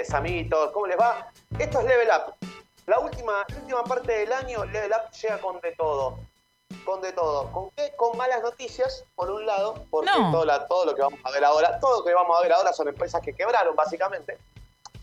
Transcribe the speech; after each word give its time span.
Amiguites, 0.00 0.14
amiguitos, 0.14 0.72
¿cómo 0.72 0.86
les 0.86 0.98
va? 0.98 1.30
Esto 1.58 1.80
es 1.80 1.84
Level 1.84 2.08
Up. 2.08 2.34
La 2.86 2.98
última, 3.00 3.44
la 3.48 3.56
última 3.56 3.84
parte 3.84 4.10
del 4.20 4.32
año, 4.32 4.64
Level 4.64 4.92
Up 4.92 5.10
llega 5.12 5.38
con 5.38 5.60
de 5.60 5.72
todo. 5.72 6.18
Con 6.86 7.02
de 7.02 7.12
todo. 7.12 7.52
¿Con 7.52 7.70
qué? 7.72 7.92
Con 7.96 8.16
malas 8.16 8.40
noticias, 8.42 9.04
por 9.14 9.30
un 9.30 9.44
lado, 9.44 9.74
porque 9.90 10.10
No. 10.10 10.32
todo, 10.32 10.44
la- 10.46 10.66
todo 10.66 10.86
lo 10.86 10.94
que 10.94 11.02
vamos 11.02 11.20
a 11.22 11.30
ver 11.32 11.44
ahora, 11.44 11.78
todo 11.80 11.98
lo 11.98 12.04
que 12.04 12.14
vamos 12.14 12.38
a 12.38 12.42
ver 12.42 12.52
ahora 12.52 12.72
son 12.72 12.88
empresas 12.88 13.20
que 13.20 13.34
quebraron, 13.34 13.76
básicamente. 13.76 14.38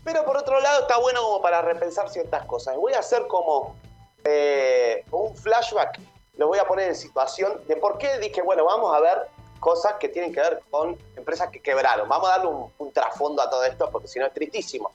Pero 0.04 0.24
por 0.24 0.36
otro 0.36 0.58
lado, 0.60 0.80
está 0.80 0.98
bueno 0.98 1.22
como 1.22 1.40
para 1.40 1.62
repensar 1.62 2.08
ciertas 2.10 2.44
cosas. 2.46 2.74
Voy 2.76 2.94
a 2.94 2.98
hacer 2.98 3.26
como 3.28 3.76
eh, 4.24 5.04
un 5.12 5.36
flashback, 5.36 6.00
lo 6.38 6.48
voy 6.48 6.58
a 6.58 6.66
poner 6.66 6.88
en 6.88 6.96
situación 6.96 7.62
de 7.68 7.76
por 7.76 7.98
qué 7.98 8.18
dije, 8.18 8.42
bueno, 8.42 8.64
vamos 8.64 8.92
a 8.96 8.98
ver 9.00 9.28
cosas 9.58 9.94
que 10.00 10.08
tienen 10.08 10.32
que 10.32 10.40
ver 10.40 10.60
con 10.70 10.96
empresas 11.16 11.50
que 11.50 11.60
quebraron. 11.60 12.08
Vamos 12.08 12.28
a 12.28 12.32
darle 12.32 12.48
un, 12.48 12.72
un 12.78 12.92
trasfondo 12.92 13.42
a 13.42 13.50
todo 13.50 13.64
esto, 13.64 13.90
porque 13.90 14.08
si 14.08 14.18
no 14.18 14.26
es 14.26 14.32
tristísimo. 14.32 14.92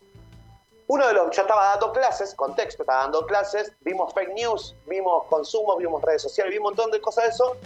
Uno 0.88 1.08
de 1.08 1.13
los, 1.13 1.35
yo 1.35 1.41
estaba 1.44 1.70
dando 1.70 1.91
clases, 1.94 2.35
contexto, 2.35 2.84
estaba 2.84 3.04
dando 3.04 3.26
clases, 3.26 3.71
vimos 3.81 4.13
fake 4.13 4.34
news, 4.34 4.76
vimos 4.85 5.23
consumo, 5.26 5.77
vimos 5.77 6.02
redes 6.02 6.21
sociales, 6.21 6.52
vimos 6.52 6.71
un 6.71 6.76
montón 6.76 6.91
de 6.91 7.02
cosas 7.02 7.23
de 7.23 7.30
eso. 7.31 7.57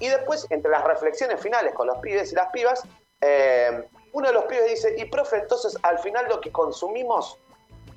Y 0.00 0.08
después, 0.08 0.46
entre 0.50 0.70
las 0.70 0.82
reflexiones 0.82 1.40
finales 1.40 1.74
con 1.74 1.86
los 1.86 1.98
pibes 1.98 2.32
y 2.32 2.34
las 2.34 2.50
pibas, 2.50 2.82
eh, 3.20 3.86
uno 4.12 4.28
de 4.28 4.34
los 4.34 4.44
pibes 4.44 4.68
dice, 4.68 4.94
y 4.98 5.04
profe, 5.04 5.36
entonces 5.36 5.76
al 5.82 5.98
final 5.98 6.26
lo 6.28 6.40
que 6.40 6.50
consumimos, 6.50 7.38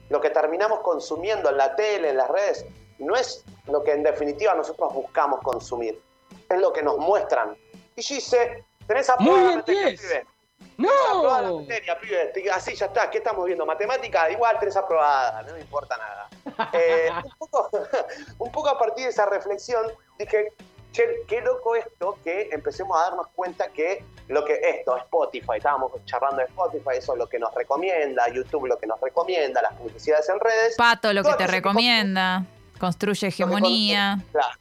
lo 0.09 0.19
que 0.19 0.29
terminamos 0.29 0.79
consumiendo 0.81 1.49
en 1.49 1.57
la 1.57 1.75
tele, 1.75 2.09
en 2.09 2.17
las 2.17 2.29
redes, 2.29 2.65
no 2.99 3.15
es 3.15 3.43
lo 3.67 3.83
que 3.83 3.93
en 3.93 4.03
definitiva 4.03 4.53
nosotros 4.53 4.93
buscamos 4.93 5.41
consumir, 5.41 6.01
es 6.49 6.59
lo 6.59 6.73
que 6.73 6.81
nos 6.81 6.97
muestran. 6.97 7.57
Y 7.97 8.01
yo 8.03 8.15
dice, 8.15 8.63
tenés 8.85 9.09
aprobada 9.09 9.33
Muy 9.33 9.41
la 9.41 9.47
bien, 9.47 9.57
materia, 9.57 9.87
10. 9.87 10.01
pibe. 10.01 10.25
Tenés 10.77 10.91
aprobada 11.09 11.41
la 11.41 11.47
¡No! 11.49 11.59
materia, 11.61 11.99
pibe. 11.99 12.51
Así 12.51 12.75
ya 12.75 12.85
está. 12.85 13.09
¿Qué 13.09 13.17
estamos 13.17 13.45
viendo? 13.45 13.65
Matemática, 13.65 14.29
igual 14.29 14.59
tenés 14.59 14.77
aprobada, 14.77 15.41
no 15.41 15.53
me 15.53 15.61
importa 15.61 15.97
nada. 15.97 16.29
Eh, 16.73 17.09
un, 17.23 17.37
poco, 17.37 17.69
un 18.39 18.51
poco 18.51 18.69
a 18.69 18.79
partir 18.79 19.03
de 19.03 19.09
esa 19.11 19.27
reflexión, 19.27 19.91
dije, 20.17 20.53
che, 20.91 21.03
qué 21.27 21.41
loco 21.41 21.75
esto 21.75 22.17
que 22.23 22.49
empecemos 22.51 22.97
a 22.99 23.09
darnos 23.09 23.27
cuenta 23.35 23.67
que 23.67 24.03
lo 24.27 24.43
que 24.43 24.59
esto, 24.63 24.97
Spotify, 24.97 25.57
estábamos 25.57 25.91
charlando 26.05 26.37
de 26.37 26.45
Spotify, 26.45 26.97
eso 26.97 27.13
es 27.13 27.19
lo 27.19 27.27
que 27.29 27.37
nos 27.37 27.53
recomienda, 27.53 28.27
YouTube 28.29 28.65
lo 28.65 28.77
que 28.79 28.87
nos 28.87 28.99
recomienda, 28.99 29.61
las 29.61 29.73
publicidades 29.73 30.27
en 30.29 30.39
redes. 30.39 30.75
Pato 30.77 31.13
lo 31.13 31.23
que 31.23 31.33
te 31.33 31.47
recomienda. 31.47 32.43
Construye 32.79 33.27
hegemonía. 33.27 34.17
Claro, 34.31 34.57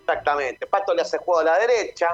exactamente. 0.00 0.66
Pato 0.66 0.94
le 0.94 1.02
hace 1.02 1.18
juego 1.18 1.40
a 1.40 1.44
la 1.44 1.58
derecha. 1.58 2.08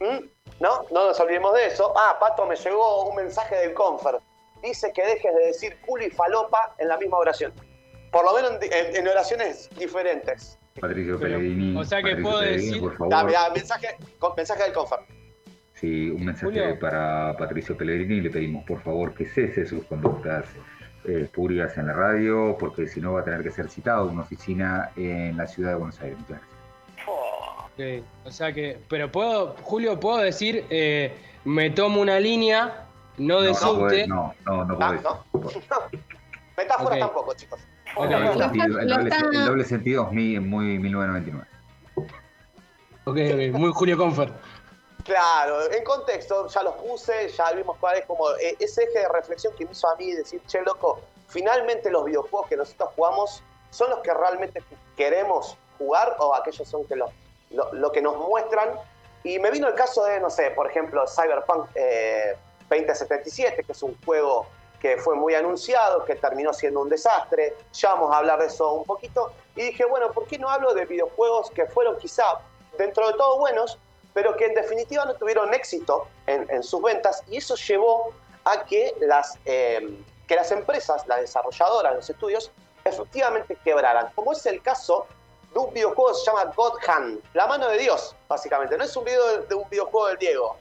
¿M? 0.00 0.24
¿No? 0.60 0.84
No 0.90 1.06
nos 1.08 1.20
olvidemos 1.20 1.52
de 1.54 1.66
eso. 1.66 1.92
Ah, 1.96 2.16
Pato, 2.18 2.46
me 2.46 2.56
llegó 2.56 3.08
un 3.08 3.16
mensaje 3.16 3.56
del 3.56 3.74
Confer. 3.74 4.16
Dice 4.62 4.90
que 4.94 5.04
dejes 5.04 5.34
de 5.34 5.46
decir 5.46 5.76
culo 5.86 6.04
y 6.04 6.10
falopa 6.10 6.74
en 6.78 6.88
la 6.88 6.96
misma 6.96 7.18
oración. 7.18 7.52
Por 8.10 8.24
lo 8.24 8.32
menos 8.34 8.52
en, 8.62 8.72
en- 8.72 8.96
en 8.96 9.08
oraciones 9.08 9.68
diferentes. 9.78 10.58
Patricio 10.80 11.18
Pellegrini. 11.18 11.76
o 11.76 11.84
sea 11.84 11.98
que 11.98 12.10
Patricio 12.10 12.30
puedo 12.30 12.40
decir- 12.42 12.80
por 12.80 12.96
favor. 12.96 13.10
Dame, 13.10 13.32
dame, 13.32 13.54
mensaje, 13.56 13.88
del 14.64 14.72
Confer. 14.72 14.98
Sí, 15.74 16.10
un 16.10 16.24
mensaje 16.24 16.46
Julio. 16.46 16.78
para 16.78 17.34
Patricio 17.36 17.76
Pellegrini. 17.76 18.20
Le 18.22 18.30
pedimos, 18.30 18.64
por 18.64 18.80
favor, 18.82 19.14
que 19.14 19.26
cese 19.26 19.66
sus 19.66 19.84
conductas 19.84 20.46
eh, 21.04 21.28
públicas 21.32 21.76
en 21.78 21.86
la 21.88 21.92
radio, 21.92 22.56
porque 22.58 22.86
si 22.88 23.00
no 23.00 23.12
va 23.12 23.20
a 23.20 23.24
tener 23.24 23.42
que 23.42 23.50
ser 23.50 23.68
citado 23.68 24.08
a 24.08 24.12
una 24.12 24.22
oficina 24.22 24.90
en 24.96 25.36
la 25.36 25.46
ciudad 25.46 25.70
de 25.70 25.76
Buenos 25.76 26.00
Aires. 26.00 26.18
Muchas 26.18 26.38
gracias. 26.38 26.55
Ok, 27.78 28.04
O 28.24 28.30
sea 28.30 28.52
que, 28.52 28.78
pero 28.88 29.10
puedo, 29.12 29.54
Julio, 29.62 30.00
puedo 30.00 30.18
decir, 30.18 30.64
eh, 30.70 31.14
me 31.44 31.70
tomo 31.70 32.00
una 32.00 32.18
línea, 32.18 32.86
no 33.18 33.42
de 33.42 33.52
no, 33.52 33.60
no, 33.60 33.66
subte. 33.66 34.06
no, 34.06 34.34
no, 34.46 34.64
no 34.64 34.76
Ah, 34.80 34.86
podés. 34.88 35.02
¿no? 35.02 35.24
No. 35.70 36.00
Metáforas 36.56 36.92
Ok. 36.94 36.98
tampoco, 37.00 37.34
chicos. 37.34 37.60
El 37.98 38.10
doble 38.10 38.32
sentido- 38.38 38.78
el 38.80 38.88
doble- 38.88 39.10
está- 39.10 39.28
el 39.30 39.44
doble 39.46 39.64
sentido 39.64 40.02
es 40.06 40.12
muy, 40.12 40.40
muy 40.40 40.78
1999. 40.78 41.46
Ok, 43.04 43.16
ok, 43.52 43.58
muy 43.58 43.70
Julio 43.72 43.96
Comfort. 43.98 44.32
Claro, 45.04 45.70
en 45.70 45.84
contexto, 45.84 46.48
ya 46.48 46.62
los 46.62 46.74
puse, 46.76 47.28
ya 47.28 47.52
vimos 47.52 47.76
cuál 47.78 47.98
es 47.98 48.06
como 48.06 48.30
eh, 48.32 48.56
ese 48.58 48.82
eje 48.84 49.00
de 49.00 49.08
reflexión 49.08 49.52
que 49.56 49.64
me 49.66 49.70
hizo 49.72 49.88
a 49.88 49.94
mí 49.96 50.10
decir, 50.12 50.40
che, 50.46 50.60
loco, 50.62 51.00
finalmente 51.28 51.90
los 51.90 52.04
videojuegos 52.06 52.48
que 52.48 52.56
nosotros 52.56 52.88
jugamos 52.96 53.42
son 53.70 53.90
los 53.90 54.00
que 54.00 54.12
realmente 54.12 54.62
queremos 54.96 55.56
jugar 55.78 56.16
o 56.18 56.34
aquellos 56.34 56.66
son 56.66 56.84
que 56.86 56.96
lo, 56.96 57.06
lo, 57.72 57.92
que 57.92 58.02
nos 58.02 58.16
muestran. 58.16 58.70
Y 59.24 59.38
me 59.38 59.50
vino 59.50 59.68
el 59.68 59.74
caso 59.74 60.04
de, 60.04 60.20
no 60.20 60.30
sé, 60.30 60.50
por 60.50 60.70
ejemplo, 60.70 61.04
Cyberpunk 61.06 61.68
eh, 61.74 62.36
2077, 62.68 63.64
que 63.64 63.72
es 63.72 63.82
un 63.82 63.96
juego 64.04 64.46
que 64.80 64.98
fue 64.98 65.16
muy 65.16 65.34
anunciado, 65.34 66.04
que 66.04 66.14
terminó 66.14 66.52
siendo 66.52 66.80
un 66.80 66.88
desastre. 66.88 67.56
Ya 67.72 67.94
vamos 67.94 68.14
a 68.14 68.18
hablar 68.18 68.38
de 68.38 68.46
eso 68.46 68.72
un 68.72 68.84
poquito. 68.84 69.32
Y 69.56 69.62
dije, 69.62 69.84
bueno, 69.84 70.12
¿por 70.12 70.26
qué 70.26 70.38
no 70.38 70.48
hablo 70.48 70.74
de 70.74 70.84
videojuegos 70.84 71.50
que 71.50 71.66
fueron 71.66 71.96
quizá 71.98 72.24
dentro 72.78 73.08
de 73.08 73.14
todo 73.14 73.38
buenos, 73.38 73.78
pero 74.12 74.36
que 74.36 74.46
en 74.46 74.54
definitiva 74.54 75.04
no 75.04 75.14
tuvieron 75.14 75.52
éxito 75.54 76.06
en, 76.26 76.46
en 76.50 76.62
sus 76.62 76.82
ventas? 76.82 77.22
Y 77.26 77.38
eso 77.38 77.56
llevó 77.56 78.12
a 78.46 78.64
que 78.64 78.94
las, 79.00 79.38
eh, 79.44 79.98
que 80.26 80.34
las 80.34 80.50
empresas, 80.52 81.06
las 81.06 81.20
desarrolladoras, 81.20 81.94
los 81.94 82.08
estudios, 82.08 82.52
efectivamente 82.84 83.58
quebraran. 83.64 84.10
Como 84.14 84.32
es 84.32 84.46
el 84.46 84.62
caso 84.62 85.06
de 85.56 85.62
un 85.62 85.72
videojuego 85.72 86.10
que 86.12 86.18
se 86.18 86.26
llama 86.26 86.52
God 86.54 86.74
Hand, 86.86 87.18
la 87.32 87.46
mano 87.46 87.68
de 87.68 87.78
Dios, 87.78 88.14
básicamente. 88.28 88.76
No 88.76 88.84
es 88.84 88.94
un 88.94 89.04
video 89.04 89.38
de, 89.40 89.46
de 89.46 89.54
un 89.54 89.68
videojuego 89.70 90.08
del 90.08 90.18
Diego. 90.18 90.56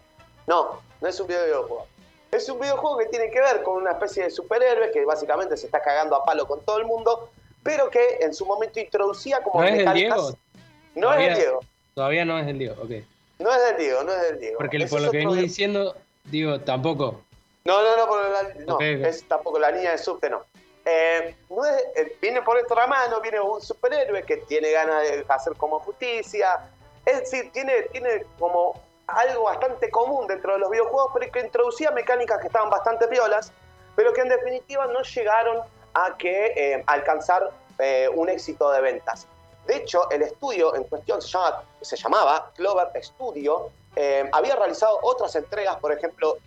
No, 0.48 0.82
no 1.02 1.08
es 1.08 1.20
un 1.20 1.28
videojuego. 1.28 1.86
Es 2.32 2.48
un 2.48 2.60
videojuego 2.60 2.98
que 3.00 3.06
tiene 3.08 3.30
que 3.30 3.42
ver 3.42 3.62
con 3.64 3.76
una 3.82 3.92
especie 3.92 4.24
de 4.24 4.30
superhéroe 4.32 4.92
que 4.92 5.04
básicamente 5.04 5.58
se 5.58 5.66
está 5.66 5.82
cagando 5.82 6.16
a 6.16 6.24
palo 6.24 6.48
con 6.48 6.62
todo 6.64 6.78
el 6.78 6.86
mundo, 6.86 7.30
pero 7.62 7.90
que 7.90 8.20
en 8.22 8.34
su 8.34 8.46
momento 8.46 8.80
introducía 8.80 9.44
como 9.44 9.60
¿No 9.62 9.68
es 9.68 9.74
del 9.76 9.86
mecánicas- 9.86 10.16
Diego? 10.16 10.38
No 10.96 11.08
es 11.12 11.18
Todavía- 11.18 11.28
del 11.28 11.38
Diego. 11.40 11.60
Todavía 11.94 12.26
no 12.26 12.40
es 12.40 12.48
el 12.48 12.60
Diego, 12.60 12.82
ok. 12.82 12.92
No 13.40 13.52
es 13.54 13.66
del 13.68 13.78
Diego, 13.78 14.04
no 14.04 14.14
es 14.14 14.22
del 14.22 14.40
Diego. 14.40 14.58
Porque 14.58 14.78
por 14.88 15.00
es 15.00 15.06
lo 15.06 15.12
que 15.12 15.18
venís 15.18 15.36
de- 15.36 15.42
diciendo, 15.42 15.96
digo, 16.26 16.60
tampoco. 16.62 17.20
No, 17.66 17.82
no, 17.82 17.98
no, 17.98 18.08
por 18.08 18.30
la, 18.30 18.44
no 18.66 18.80
es 18.80 19.28
tampoco 19.28 19.60
la 19.60 19.72
línea 19.72 19.92
de 19.92 19.98
subte, 19.98 20.30
no. 20.30 20.44
Eh, 20.86 21.36
no 21.50 21.66
es- 21.66 21.84
eh, 21.96 22.16
viene 22.22 22.42
por 22.44 22.58
otra 22.58 22.86
mano, 22.86 23.20
viene 23.20 23.40
un 23.40 23.60
superhéroe 23.62 24.24
que 24.24 24.38
tiene 24.38 24.72
ganas 24.72 25.02
de 25.02 25.26
hacer 25.28 25.54
como 25.56 25.80
justicia. 25.80 26.60
Es 27.06 27.20
decir, 27.22 27.52
tiene, 27.52 27.84
tiene 27.92 28.24
como 28.40 28.80
algo 29.08 29.44
bastante 29.44 29.90
común 29.90 30.28
dentro 30.28 30.54
de 30.54 30.60
los 30.60 30.70
videojuegos, 30.70 31.12
pero 31.14 31.32
que 31.32 31.40
introducía 31.40 31.92
mecánicas 31.92 32.40
que 32.40 32.48
estaban 32.48 32.70
bastante 32.70 33.08
violas, 33.08 33.52
pero 33.96 34.14
que 34.14 34.22
en 34.22 34.30
definitiva 34.30 34.86
no 34.88 35.02
llegaron 35.02 35.62
a 35.94 36.16
que 36.18 36.48
eh, 36.56 36.84
alcanzar 36.88 37.50
un 38.14 38.30
éxito 38.30 38.72
de 38.72 38.80
ventas. 38.80 39.28
De 39.68 39.76
hecho, 39.76 40.10
el 40.10 40.22
estudio 40.22 40.76
en 40.76 40.86
cuestión 40.86 41.22
se, 41.22 41.28
llama, 41.28 41.62
se 41.82 41.98
llamaba 41.98 42.50
Clover 42.56 42.88
Studio. 43.04 43.70
había 44.32 44.56
realizado 44.56 44.98
otras 45.02 45.36
entregas, 45.36 45.76
por 45.78 45.92
ejemplo, 45.92 46.38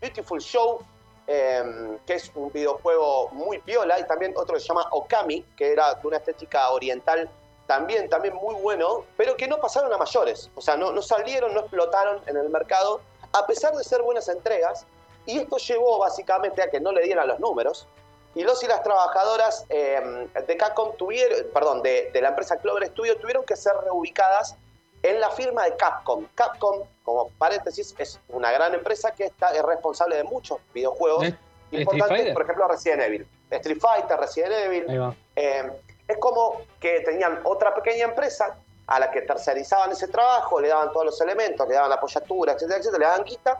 Beautiful 0.00 0.40
Show, 0.40 0.80
eh, 1.26 1.98
que 2.06 2.14
es 2.14 2.30
un 2.34 2.52
videojuego 2.52 3.30
muy 3.30 3.58
viola, 3.58 3.98
y 3.98 4.04
también 4.04 4.32
otro 4.36 4.54
que 4.54 4.60
se 4.60 4.68
llama 4.68 4.86
Okami, 4.90 5.42
que 5.56 5.72
era 5.72 5.94
de 5.94 6.06
una 6.06 6.18
estética 6.18 6.70
oriental 6.70 7.28
también, 7.66 8.08
también 8.08 8.34
muy 8.34 8.54
bueno, 8.54 9.04
pero 9.16 9.36
que 9.36 9.48
no 9.48 9.58
pasaron 9.58 9.92
a 9.92 9.98
mayores. 9.98 10.50
O 10.54 10.60
sea, 10.60 10.76
no, 10.76 10.92
no 10.92 11.02
salieron, 11.02 11.52
no 11.52 11.60
explotaron 11.60 12.22
en 12.26 12.36
el 12.36 12.48
mercado, 12.48 13.00
a 13.32 13.44
pesar 13.46 13.74
de 13.74 13.82
ser 13.82 14.02
buenas 14.02 14.28
entregas. 14.28 14.86
Y 15.26 15.38
esto 15.38 15.56
llevó 15.56 15.98
básicamente 15.98 16.62
a 16.62 16.70
que 16.70 16.78
no 16.78 16.92
le 16.92 17.02
dieran 17.02 17.26
los 17.26 17.40
números. 17.40 17.88
Y 18.36 18.44
los 18.44 18.62
y 18.62 18.68
las 18.68 18.82
trabajadoras 18.82 19.64
eh, 19.70 20.28
de 20.46 20.56
Capcom 20.56 20.96
tuvieron, 20.96 21.46
perdón, 21.52 21.82
de 21.82 22.10
la 22.20 22.28
empresa 22.28 22.56
Clover 22.58 22.86
Studio 22.88 23.16
tuvieron 23.16 23.44
que 23.44 23.56
ser 23.56 23.72
reubicadas 23.82 24.56
en 25.02 25.20
la 25.20 25.30
firma 25.30 25.64
de 25.64 25.76
Capcom. 25.76 26.26
Capcom, 26.34 26.82
como 27.04 27.28
paréntesis, 27.38 27.94
es 27.98 28.18
una 28.28 28.50
gran 28.52 28.74
empresa 28.74 29.12
que 29.12 29.24
está, 29.26 29.50
es 29.50 29.62
responsable 29.62 30.16
de 30.16 30.24
muchos 30.24 30.58
videojuegos 30.74 31.24
¿Es- 31.24 31.34
Street 31.66 31.80
importantes, 31.82 32.32
por 32.32 32.42
ejemplo 32.42 32.68
Resident 32.68 33.02
Evil. 33.02 33.28
Street 33.50 33.78
Fighter, 33.80 34.18
Resident 34.18 34.52
Evil, 34.52 35.14
eh, 35.36 35.70
es 36.08 36.16
como 36.18 36.62
que 36.80 37.00
tenían 37.00 37.40
otra 37.44 37.74
pequeña 37.74 38.04
empresa 38.04 38.56
a 38.86 39.00
la 39.00 39.10
que 39.10 39.22
tercerizaban 39.22 39.90
ese 39.90 40.06
trabajo, 40.08 40.60
le 40.60 40.68
daban 40.68 40.92
todos 40.92 41.06
los 41.06 41.20
elementos, 41.20 41.66
le 41.68 41.74
daban 41.74 41.90
la 41.90 41.96
apoyatura, 41.96 42.52
etcétera, 42.52 42.78
etcétera, 42.78 42.98
le 43.00 43.06
daban 43.06 43.24
guita. 43.24 43.58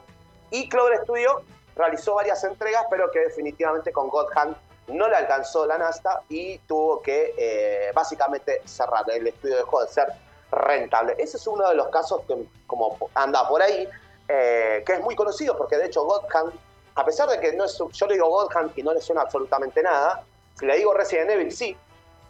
Y 0.50 0.68
Clover 0.68 1.02
Studio 1.02 1.42
realizó 1.74 2.14
varias 2.14 2.42
entregas, 2.44 2.86
pero 2.88 3.10
que 3.10 3.18
definitivamente 3.20 3.92
con 3.92 4.08
God 4.08 4.28
Hand 4.36 4.56
no 4.86 5.08
le 5.08 5.16
alcanzó 5.16 5.66
la 5.66 5.76
nasta 5.78 6.22
y 6.28 6.58
tuvo 6.58 7.02
que 7.02 7.34
eh, 7.36 7.90
básicamente 7.92 8.62
cerrar. 8.64 9.04
El 9.10 9.26
estudio 9.26 9.56
dejó 9.56 9.82
de 9.84 9.88
ser 9.88 10.06
rentable. 10.50 11.14
Ese 11.18 11.36
es 11.36 11.46
uno 11.46 11.68
de 11.68 11.74
los 11.74 11.88
casos 11.88 12.22
que 12.26 12.36
como 12.66 12.96
anda 13.14 13.48
por 13.48 13.62
ahí, 13.62 13.88
eh, 14.28 14.82
que 14.86 14.92
es 14.94 15.00
muy 15.00 15.14
conocido 15.14 15.56
porque 15.56 15.76
de 15.76 15.86
hecho 15.86 16.04
God 16.04 16.24
Hand, 16.32 16.52
a 16.94 17.04
pesar 17.04 17.28
de 17.28 17.38
que 17.40 17.52
no 17.52 17.64
es, 17.64 17.78
yo 17.92 18.06
le 18.06 18.14
digo 18.14 18.28
God 18.28 18.50
Hand 18.54 18.72
y 18.76 18.82
no 18.82 18.92
le 18.92 19.00
suena 19.00 19.22
absolutamente 19.22 19.82
nada, 19.82 20.24
si 20.58 20.66
le 20.66 20.76
digo 20.76 20.94
Resident 20.94 21.30
Evil 21.30 21.52
sí, 21.52 21.76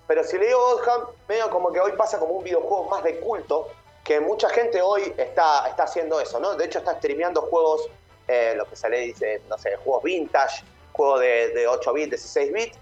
pero 0.06 0.24
si 0.24 0.38
le 0.38 0.46
digo 0.46 0.58
God 0.58 0.88
Hand, 0.88 1.04
medio 1.28 1.50
como 1.50 1.72
que 1.72 1.80
hoy 1.80 1.92
pasa 1.92 2.18
como 2.18 2.34
un 2.34 2.44
videojuego 2.44 2.88
más 2.88 3.02
de 3.04 3.18
culto, 3.20 3.68
que 4.04 4.20
mucha 4.20 4.48
gente 4.50 4.80
hoy 4.80 5.12
está, 5.16 5.66
está 5.68 5.82
haciendo 5.84 6.20
eso, 6.20 6.38
¿no? 6.38 6.54
De 6.54 6.64
hecho 6.64 6.78
está 6.78 6.96
streameando 6.96 7.42
juegos, 7.42 7.88
eh, 8.28 8.54
lo 8.56 8.64
que 8.68 8.76
se 8.76 8.88
le 8.88 9.00
dice, 9.00 9.42
no 9.48 9.58
sé, 9.58 9.76
juegos 9.76 10.04
vintage, 10.04 10.64
juego 10.92 11.18
de, 11.18 11.48
de 11.48 11.66
8 11.66 11.92
bits, 11.92 12.10
16 12.10 12.52
bits. 12.52 12.78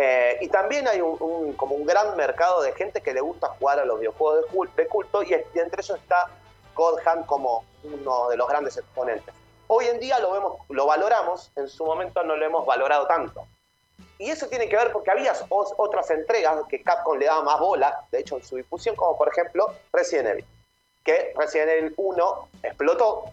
Eh, 0.00 0.38
y 0.42 0.48
también 0.48 0.86
hay 0.86 1.00
un, 1.00 1.54
como 1.54 1.74
un 1.74 1.84
gran 1.84 2.16
mercado 2.16 2.62
de 2.62 2.72
gente 2.72 3.00
que 3.00 3.12
le 3.12 3.20
gusta 3.20 3.48
jugar 3.58 3.80
a 3.80 3.84
los 3.84 3.98
videojuegos 3.98 4.46
de 4.76 4.86
culto, 4.86 5.24
y, 5.24 5.32
entre 5.32 5.82
ellos 5.82 5.98
está 5.98 6.28
God 6.76 7.00
como 7.26 7.64
uno 7.82 8.28
de 8.28 8.36
los 8.36 8.46
grandes 8.46 8.76
exponentes. 8.76 9.34
Hoy 9.66 9.86
en 9.86 9.98
día 9.98 10.20
lo 10.20 10.30
vemos, 10.30 10.60
lo 10.68 10.86
valoramos, 10.86 11.50
en 11.56 11.68
su 11.68 11.84
momento 11.84 12.22
no 12.22 12.36
lo 12.36 12.46
hemos 12.46 12.64
valorado 12.64 13.08
tanto. 13.08 13.44
Y 14.18 14.30
eso 14.30 14.46
tiene 14.46 14.68
que 14.68 14.76
ver 14.76 14.92
porque 14.92 15.10
había 15.10 15.32
otras 15.48 16.10
entregas 16.10 16.60
que 16.68 16.80
Capcom 16.80 17.18
le 17.18 17.26
daba 17.26 17.42
más 17.42 17.58
bola, 17.58 18.06
de 18.12 18.20
hecho 18.20 18.36
en 18.36 18.44
su 18.44 18.54
difusión, 18.54 18.94
como 18.94 19.18
por 19.18 19.28
ejemplo 19.30 19.74
Resident 19.92 20.28
Evil, 20.28 20.46
que 21.02 21.32
Resident 21.36 21.70
Evil 21.70 21.94
1 21.96 22.48
explotó, 22.62 23.24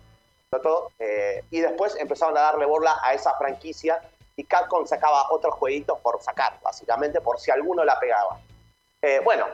explotó 0.42 0.92
eh, 0.98 1.44
y 1.52 1.60
después 1.60 1.96
empezaron 2.00 2.36
a 2.36 2.42
darle 2.42 2.66
bola 2.66 2.98
a 3.04 3.14
esa 3.14 3.38
franquicia 3.38 4.02
y 4.36 4.44
Capcom 4.44 4.86
sacaba 4.86 5.28
otros 5.32 5.56
jueguitos 5.56 6.00
por 6.00 6.22
sacar, 6.22 6.60
básicamente 6.62 7.22
por 7.22 7.40
si 7.40 7.52
alguno 7.52 7.84
la 7.84 8.00
pegaba. 8.00 8.40
Eh, 9.02 9.22
bueno, 9.24 9.46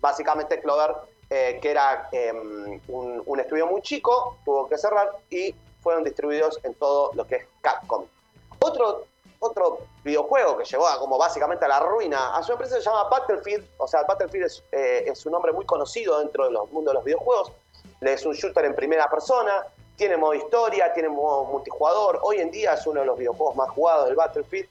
básicamente 0.00 0.60
Clover, 0.60 0.94
eh, 1.28 1.58
que 1.60 1.70
era 1.70 2.08
eh, 2.12 2.32
un, 2.32 3.40
estudio 3.40 3.66
muy 3.66 3.82
chico, 3.82 4.38
tuvo 4.44 4.68
que 4.68 4.78
cerrar 4.78 5.10
y 5.30 5.54
fueron 5.80 6.04
distribuidos 6.04 6.58
en 6.64 6.74
todo 6.74 7.10
lo 7.14 7.26
que 7.26 7.36
es 7.36 7.46
Capcom. 7.60 8.06
Otro, 8.60 9.06
otro 9.38 9.78
videojuego 10.04 10.58
que 10.58 10.64
llegó 10.64 10.86
a, 10.86 10.98
como 10.98 11.18
básicamente 11.18 11.64
a 11.64 11.68
la 11.68 11.80
ruina 11.80 12.36
a 12.36 12.42
su 12.42 12.52
empresa 12.52 12.76
se 12.76 12.82
llama 12.82 13.04
Battlefield. 13.04 13.66
O 13.78 13.86
sea, 13.86 14.02
Battlefield 14.02 14.46
es, 14.46 14.62
eh, 14.72 15.12
un 15.24 15.32
nombre 15.32 15.52
muy 15.52 15.64
conocido 15.64 16.18
dentro 16.18 16.44
del 16.44 16.58
mundo 16.70 16.90
de 16.90 16.94
los 16.94 17.04
videojuegos. 17.04 17.52
Es 18.00 18.24
un 18.24 18.32
shooter 18.32 18.64
en 18.64 18.74
primera 18.74 19.08
persona, 19.08 19.66
tiene 20.00 20.16
modo 20.16 20.32
historia, 20.32 20.94
tiene 20.94 21.10
modo 21.10 21.44
multijugador. 21.44 22.20
Hoy 22.22 22.38
en 22.38 22.50
día 22.50 22.72
es 22.72 22.86
uno 22.86 23.00
de 23.00 23.06
los 23.06 23.18
videojuegos 23.18 23.54
más 23.54 23.68
jugados 23.68 24.06
del 24.06 24.16
Battlefield. 24.16 24.66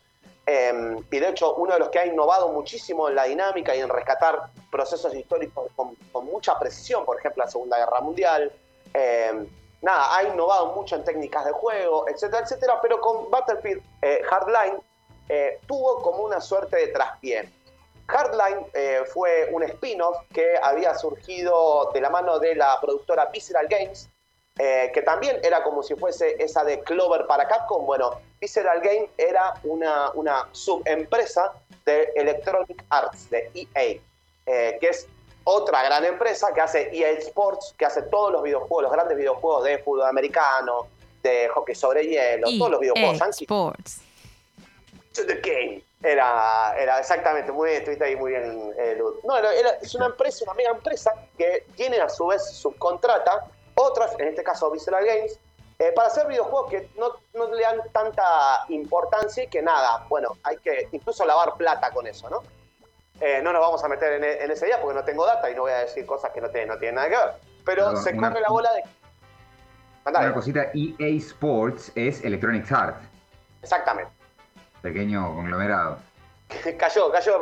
Eh, 0.47 0.97
y 1.11 1.19
de 1.19 1.29
hecho, 1.29 1.53
uno 1.53 1.73
de 1.73 1.79
los 1.81 1.89
que 1.89 1.99
ha 1.99 2.07
innovado 2.07 2.51
muchísimo 2.51 3.07
en 3.07 3.13
la 3.13 3.25
dinámica 3.25 3.75
y 3.75 3.79
en 3.79 3.89
rescatar 3.89 4.49
procesos 4.71 5.13
históricos 5.13 5.71
con, 5.75 5.95
mucha 6.25 6.57
precisión, 6.57 7.05
por 7.05 7.19
ejemplo, 7.19 7.43
la 7.43 7.51
Segunda 7.51 7.77
Guerra 7.77 8.01
Mundial. 8.01 8.51
Eh, 8.91 9.45
nada, 9.83 10.17
ha 10.17 10.23
innovado 10.23 10.73
mucho 10.73 10.95
en 10.95 11.03
técnicas 11.03 11.45
de 11.45 11.51
juego, 11.51 12.07
etcétera, 12.09 12.41
etcétera, 12.41 12.79
pero 12.81 12.99
con 12.99 13.29
Battlefield 13.29 13.83
eh, 14.01 14.23
Hardline 14.27 14.81
eh, 15.29 15.59
tuvo 15.67 16.01
como 16.01 16.23
una 16.23 16.41
suerte 16.41 16.77
de 16.77 16.87
traspié. 16.87 17.47
Hardline 18.07 18.65
eh, 18.73 19.03
fue 19.13 19.47
un 19.53 19.61
spin-off 19.61 20.17
que 20.33 20.57
había 20.59 20.95
surgido 20.95 21.91
de 21.93 22.01
la 22.01 22.09
mano 22.09 22.39
de 22.39 22.55
la 22.55 22.79
productora 22.81 23.25
Visceral 23.27 23.67
Games, 23.67 24.09
eh, 24.59 24.91
que 24.93 25.01
también 25.01 25.39
era 25.41 25.63
como 25.63 25.81
si 25.81 25.95
fuese 25.95 26.35
esa 26.37 26.63
de 26.63 26.81
Clover 26.81 27.25
para 27.25 27.47
Capcom. 27.47 27.85
Bueno, 27.85 28.19
Visceral 28.41 28.81
Game 28.81 29.09
era 29.17 29.53
una, 29.63 30.11
una 30.11 30.47
subempresa 30.51 31.53
de 31.85 32.11
Electronic 32.15 32.83
Arts, 32.89 33.29
de 33.29 33.49
EA, 33.55 33.99
eh, 34.45 34.77
que 34.79 34.89
es 34.89 35.07
otra 35.45 35.81
gran 35.83 36.03
empresa 36.05 36.53
que 36.53 36.61
hace 36.61 36.89
EA 36.95 37.11
Sports, 37.19 37.73
que 37.77 37.85
hace 37.85 38.01
todos 38.03 38.31
los 38.33 38.43
videojuegos, 38.43 38.83
los 38.83 38.91
grandes 38.91 39.17
videojuegos 39.17 39.63
de 39.63 39.77
fútbol 39.79 40.05
americano, 40.07 40.87
de 41.23 41.47
hockey 41.49 41.73
sobre 41.75 42.05
hielo, 42.05 42.47
todos 42.57 42.71
los 42.71 42.79
videojuegos. 42.81 43.19
Sports. 43.41 44.01
To 45.15 45.25
the 45.25 45.35
game. 45.35 45.81
Era, 46.01 46.75
era 46.79 46.99
exactamente, 46.99 47.51
muy 47.51 47.69
bien, 47.69 47.79
estuviste 47.81 48.05
ahí 48.05 48.15
muy 48.15 48.31
bien, 48.31 48.73
eh, 48.77 48.95
Luz. 48.97 49.15
No, 49.25 49.37
era- 49.37 49.53
era- 49.53 49.71
es 49.81 49.93
una 49.95 50.05
empresa, 50.05 50.45
una 50.45 50.53
mega 50.53 50.69
empresa 50.69 51.13
que 51.37 51.65
tiene 51.75 51.99
a 51.99 52.07
su 52.07 52.27
vez 52.27 52.45
subcontrata 52.51 53.45
otras, 53.79 54.13
en 54.19 54.27
este 54.29 54.43
caso 54.43 54.69
Visceral 54.71 55.05
Games, 55.05 55.39
eh, 55.79 55.91
para 55.95 56.07
hacer 56.09 56.27
videojuegos 56.27 56.69
que 56.69 56.89
no, 56.97 57.13
no 57.33 57.53
le 57.53 57.61
dan 57.63 57.79
tanta 57.93 58.23
importancia 58.69 59.43
y 59.43 59.47
que 59.47 59.61
nada, 59.61 60.05
bueno, 60.09 60.37
hay 60.43 60.57
que 60.57 60.89
incluso 60.91 61.25
lavar 61.25 61.53
plata 61.55 61.89
con 61.91 62.05
eso, 62.05 62.29
¿no? 62.29 62.43
Eh, 63.21 63.41
no 63.41 63.51
nos 63.53 63.61
vamos 63.61 63.83
a 63.83 63.87
meter 63.87 64.13
en, 64.13 64.23
e- 64.23 64.43
en 64.43 64.51
ese 64.51 64.65
día 64.65 64.81
porque 64.81 64.95
no 64.97 65.03
tengo 65.05 65.25
data 65.25 65.49
y 65.49 65.55
no 65.55 65.61
voy 65.63 65.71
a 65.71 65.79
decir 65.79 66.05
cosas 66.05 66.31
que 66.31 66.41
no 66.41 66.49
tienen, 66.49 66.69
no 66.69 66.77
tienen 66.77 66.95
nada 66.95 67.09
que 67.09 67.15
ver. 67.15 67.33
Pero 67.65 67.85
Perdón, 67.85 68.03
se 68.03 68.13
una- 68.13 68.29
corre 68.29 68.41
la 68.41 68.49
bola 68.49 68.73
de... 68.73 68.83
Mandale. 70.05 70.25
Una 70.27 70.35
cosita, 70.35 70.71
EA 70.73 71.07
Sports 71.17 71.91
es 71.95 72.23
Electronic 72.23 72.71
Arts, 72.71 73.05
Exactamente. 73.61 74.11
pequeño 74.81 75.33
conglomerado. 75.35 75.97
cayó, 76.77 77.11
cayó. 77.11 77.39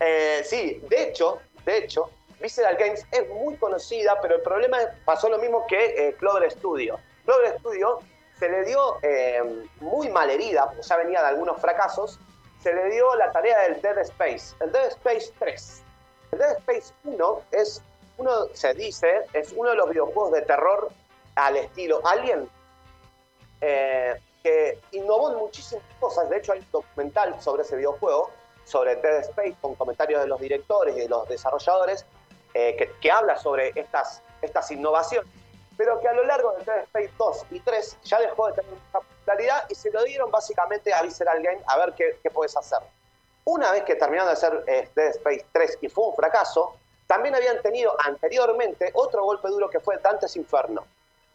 Eh, 0.00 0.42
sí, 0.44 0.82
de 0.88 1.02
hecho, 1.04 1.40
de 1.64 1.78
hecho, 1.78 2.10
Visceral 2.42 2.76
Games 2.76 3.06
es 3.12 3.28
muy 3.30 3.56
conocida, 3.56 4.20
pero 4.20 4.36
el 4.36 4.42
problema 4.42 4.82
es, 4.82 4.88
pasó 5.04 5.28
lo 5.28 5.38
mismo 5.38 5.66
que 5.66 6.08
eh, 6.08 6.14
Clover 6.18 6.50
Studio. 6.50 6.98
Clover 7.24 7.58
Studio 7.60 8.00
se 8.38 8.48
le 8.48 8.64
dio 8.64 8.98
eh, 9.02 9.40
muy 9.80 10.08
mal 10.10 10.28
herida, 10.28 10.66
porque 10.66 10.82
ya 10.82 10.96
venía 10.96 11.20
de 11.22 11.28
algunos 11.28 11.60
fracasos, 11.60 12.18
se 12.60 12.74
le 12.74 12.90
dio 12.90 13.14
la 13.14 13.30
tarea 13.30 13.60
del 13.60 13.80
Dead 13.80 13.98
Space, 13.98 14.54
el 14.60 14.72
Dead 14.72 14.88
Space 14.88 15.32
3. 15.38 15.82
El 16.32 16.38
Dead 16.38 16.56
Space 16.58 16.92
1 17.04 17.42
es 17.52 17.82
uno, 18.18 18.46
se 18.52 18.74
dice, 18.74 19.22
es 19.32 19.52
uno 19.56 19.70
de 19.70 19.76
los 19.76 19.88
videojuegos 19.90 20.32
de 20.32 20.42
terror 20.42 20.90
al 21.36 21.56
estilo 21.56 22.00
Alien, 22.04 22.48
eh, 23.60 24.20
que 24.42 24.80
innovó 24.90 25.30
en 25.30 25.38
muchísimas 25.38 25.84
cosas. 26.00 26.28
De 26.28 26.38
hecho, 26.38 26.52
hay 26.52 26.58
un 26.58 26.70
documental 26.72 27.40
sobre 27.40 27.62
ese 27.62 27.76
videojuego, 27.76 28.30
sobre 28.64 28.96
Dead 28.96 29.20
Space, 29.20 29.56
con 29.60 29.74
comentarios 29.76 30.20
de 30.20 30.26
los 30.26 30.40
directores 30.40 30.96
y 30.96 31.00
de 31.00 31.08
los 31.08 31.28
desarrolladores, 31.28 32.06
eh, 32.54 32.76
que, 32.76 32.92
que 33.00 33.10
habla 33.10 33.36
sobre 33.36 33.72
estas, 33.74 34.22
estas 34.40 34.70
innovaciones, 34.70 35.30
pero 35.76 36.00
que 36.00 36.08
a 36.08 36.12
lo 36.12 36.24
largo 36.24 36.52
de 36.52 36.64
Dead 36.64 36.82
Space 36.84 37.10
2 37.18 37.46
y 37.50 37.60
3 37.60 37.98
ya 38.04 38.20
dejó 38.20 38.48
de 38.48 38.54
tener 38.54 38.70
mucha 38.70 39.00
popularidad 39.00 39.64
y 39.68 39.74
se 39.74 39.90
lo 39.90 40.02
dieron 40.04 40.30
básicamente 40.30 40.92
a 40.92 41.02
Visceral 41.02 41.42
Game 41.42 41.60
a 41.66 41.78
ver 41.78 41.94
qué, 41.94 42.18
qué 42.22 42.30
puedes 42.30 42.56
hacer. 42.56 42.78
Una 43.44 43.72
vez 43.72 43.82
que 43.84 43.96
terminaron 43.96 44.28
de 44.28 44.32
hacer 44.34 44.64
eh, 44.66 44.88
Dead 44.94 45.08
Space 45.08 45.46
3 45.52 45.78
y 45.80 45.88
fue 45.88 46.06
un 46.06 46.14
fracaso, 46.14 46.76
también 47.06 47.34
habían 47.34 47.60
tenido 47.60 47.94
anteriormente 48.04 48.90
otro 48.94 49.24
golpe 49.24 49.48
duro 49.48 49.68
que 49.68 49.80
fue 49.80 49.98
Dante's 49.98 50.36
Inferno, 50.36 50.84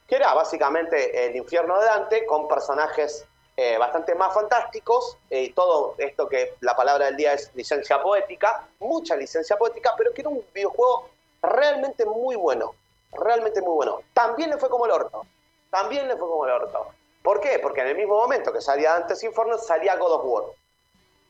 que 0.07 0.15
era 0.15 0.33
básicamente 0.33 1.25
el 1.25 1.35
infierno 1.35 1.79
de 1.79 1.85
Dante 1.85 2.25
con 2.25 2.47
personajes 2.47 3.25
eh, 3.59 3.77
bastante 3.77 4.13
más 4.15 4.33
fantásticos 4.33 5.17
eh, 5.31 5.43
y 5.43 5.49
todo 5.49 5.95
esto 5.97 6.29
que 6.29 6.53
la 6.61 6.75
palabra 6.75 7.07
del 7.07 7.17
día 7.17 7.33
es 7.33 7.51
licencia 7.55 8.01
poética, 8.01 8.67
mucha 8.79 9.15
licencia 9.15 9.57
poética, 9.57 9.95
pero 9.97 10.13
que 10.13 10.21
era 10.21 10.29
un 10.29 10.45
videojuego 10.53 11.09
realmente 11.41 12.05
muy 12.05 12.35
bueno, 12.35 12.75
realmente 13.11 13.61
muy 13.61 13.73
bueno. 13.75 14.01
También 14.13 14.49
le 14.49 14.57
fue 14.57 14.69
como 14.69 14.85
el 14.85 14.91
orto, 14.91 15.25
también 15.69 16.07
le 16.07 16.17
fue 16.17 16.27
como 16.27 16.45
el 16.45 16.51
orto. 16.51 16.87
¿Por 17.23 17.41
qué? 17.41 17.59
Porque 17.59 17.81
en 17.81 17.87
el 17.87 17.95
mismo 17.97 18.15
momento 18.15 18.53
que 18.53 18.61
salía 18.61 18.93
Dante's 18.93 19.23
Inferno 19.23 19.57
salía 19.57 19.97
God 19.97 20.13
of 20.13 20.21
War. 20.25 20.43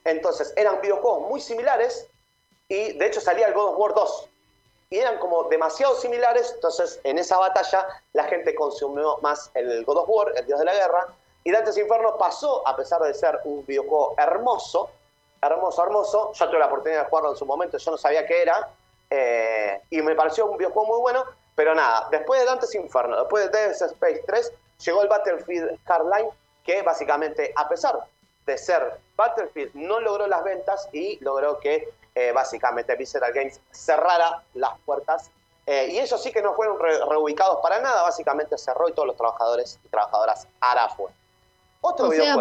Entonces 0.06 0.54
eran 0.56 0.80
videojuegos 0.82 1.30
muy 1.30 1.42
similares 1.42 2.08
y 2.70 2.94
de 2.94 3.06
hecho 3.08 3.20
salía 3.20 3.48
el 3.48 3.54
God 3.54 3.70
of 3.70 3.80
War 3.80 3.94
2 3.94 4.30
y 4.90 4.98
eran 4.98 5.18
como 5.20 5.44
demasiado 5.44 5.96
similares, 5.96 6.52
entonces 6.56 7.00
en 7.04 7.18
esa 7.18 7.38
batalla 7.38 7.86
la 8.14 8.24
gente 8.24 8.56
consumió 8.56 9.18
más 9.22 9.52
el 9.54 9.84
God 9.84 9.98
of 9.98 10.10
War, 10.10 10.34
el 10.36 10.46
Dios 10.46 10.60
de 10.60 10.66
la 10.66 10.74
Guerra, 10.74 11.08
y 11.44 11.52
Dante's 11.52 11.78
Inferno 11.78 12.18
pasó, 12.18 12.66
a 12.68 12.76
pesar 12.76 13.02
de 13.02 13.14
ser 13.14 13.40
un 13.44 13.66
videojuego 13.66 14.16
hermoso, 14.18 14.90
hermoso, 15.42 15.84
hermoso, 15.84 16.32
yo 16.34 16.50
tuve 16.50 16.60
la 16.60 16.68
oportunidad 16.68 17.04
de 17.04 17.10
jugarlo 17.10 17.32
en 17.32 17.38
su 17.38 17.46
momento, 17.46 17.78
yo 17.78 17.92
no 17.92 17.98
sabía 17.98 18.26
qué 18.26 18.42
era, 18.42 18.70
eh, 19.10 19.82
y 19.90 20.02
me 20.02 20.16
pareció 20.16 20.46
un 20.46 20.58
videojuego 20.58 20.88
muy 20.88 21.00
bueno, 21.00 21.24
pero 21.56 21.74
nada, 21.74 22.08
después 22.12 22.40
de 22.42 22.46
Dante's 22.46 22.76
Inferno, 22.76 23.18
después 23.18 23.46
de 23.52 23.58
Dead 23.58 23.72
Space 23.72 24.24
3, 24.26 24.54
llegó 24.86 25.02
el 25.02 25.08
Battlefield 25.08 25.80
Hardline, 25.86 26.30
que 26.64 26.82
básicamente, 26.82 27.54
a 27.56 27.68
pesar 27.68 28.00
de 28.46 28.58
ser 28.58 29.00
Battlefield, 29.16 29.74
no 29.76 30.00
logró 30.00 30.28
las 30.28 30.44
ventas 30.44 30.88
y 30.92 31.18
logró 31.24 31.60
que 31.60 31.90
eh, 32.16 32.32
básicamente 32.32 32.96
Visceral 32.96 33.32
Games 33.34 33.60
cerrara 33.72 34.44
las 34.54 34.78
puertas. 34.86 35.30
Eh, 35.66 35.88
y 35.92 36.00
ellos 36.00 36.22
sí 36.24 36.32
que 36.32 36.42
no 36.42 36.54
fueron 36.54 36.80
re- 36.80 37.00
reubicados 37.06 37.60
para 37.62 37.80
nada, 37.80 38.02
básicamente 38.04 38.58
cerró 38.58 38.88
y 38.88 38.94
todos 38.94 39.08
los 39.08 39.18
trabajadores 39.18 39.78
y 39.84 39.88
trabajadoras 39.90 40.48
hará 40.62 40.88
fue. 40.90 41.12
Otro 41.82 42.08
O 42.08 42.12
sea, 42.12 42.36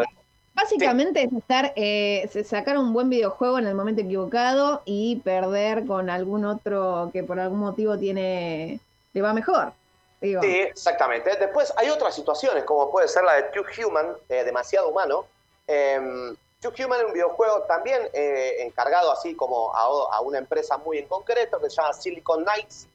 Básicamente 0.56 1.22
es 1.22 1.32
estar, 1.32 1.72
eh, 1.76 2.28
sacar 2.44 2.78
un 2.78 2.92
buen 2.92 3.10
videojuego 3.10 3.58
en 3.58 3.66
el 3.66 3.74
momento 3.74 4.00
equivocado 4.00 4.82
y 4.86 5.16
perder 5.16 5.86
con 5.86 6.08
algún 6.08 6.46
otro 6.46 7.10
que 7.12 7.22
por 7.22 7.38
algún 7.38 7.58
motivo 7.58 7.98
tiene, 7.98 8.80
le 9.12 9.22
va 9.22 9.34
mejor. 9.34 9.72
Digo, 10.20 10.40
Sí, 10.40 10.56
exactamente. 10.60 11.36
Después 11.36 11.72
hay 11.76 11.90
otras 11.90 12.14
situaciones, 12.14 12.64
como 12.64 12.90
puede 12.90 13.06
ser 13.06 13.22
la 13.24 13.34
de 13.34 13.42
Too 13.44 13.64
Human, 13.86 14.16
eh, 14.30 14.44
demasiado 14.44 14.88
humano. 14.88 15.26
Eh, 15.68 16.34
Too 16.60 16.72
Human 16.84 17.00
es 17.00 17.06
un 17.06 17.12
videojuego 17.12 17.62
también 17.64 18.00
eh, 18.14 18.56
encargado 18.60 19.12
así 19.12 19.34
como 19.34 19.74
a, 19.74 19.82
a 20.16 20.20
una 20.22 20.38
empresa 20.38 20.78
muy 20.78 20.98
en 20.98 21.06
concreto 21.06 21.60
que 21.60 21.68
se 21.68 21.76
llama 21.76 21.92
Silicon 21.92 22.44
Knights. 22.44 22.86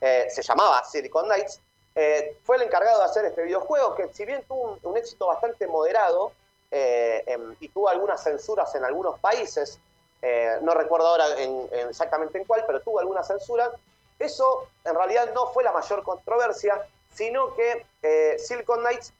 Eh, 0.00 0.26
se 0.30 0.42
llamaba 0.42 0.82
Silicon 0.84 1.26
Knights. 1.26 1.60
Eh, 1.94 2.38
fue 2.44 2.56
el 2.56 2.62
encargado 2.62 3.00
de 3.00 3.04
hacer 3.04 3.26
este 3.26 3.42
videojuego 3.42 3.94
que 3.94 4.08
si 4.14 4.24
bien 4.24 4.42
tuvo 4.48 4.72
un, 4.72 4.78
un 4.82 4.96
éxito 4.96 5.26
bastante 5.26 5.66
moderado 5.66 6.32
eh, 6.70 7.24
em, 7.26 7.54
y 7.60 7.68
tuvo 7.68 7.88
algunas 7.88 8.22
censuras 8.22 8.74
en 8.74 8.84
algunos 8.84 9.18
países, 9.20 9.78
eh, 10.22 10.58
no 10.62 10.72
recuerdo 10.74 11.08
ahora 11.08 11.26
en- 11.40 11.68
en 11.72 11.88
exactamente 11.88 12.38
en 12.38 12.44
cuál, 12.44 12.64
pero 12.66 12.80
tuvo 12.80 13.00
algunas 13.00 13.26
censuras, 13.26 13.70
eso 14.18 14.66
en 14.84 14.94
realidad 14.94 15.30
no 15.34 15.46
fue 15.52 15.64
la 15.64 15.72
mayor 15.72 16.02
controversia, 16.02 16.86
sino 17.14 17.54
que 17.54 17.86
eh, 18.02 18.36
Silicon 18.38 18.80
Knights 18.80 19.12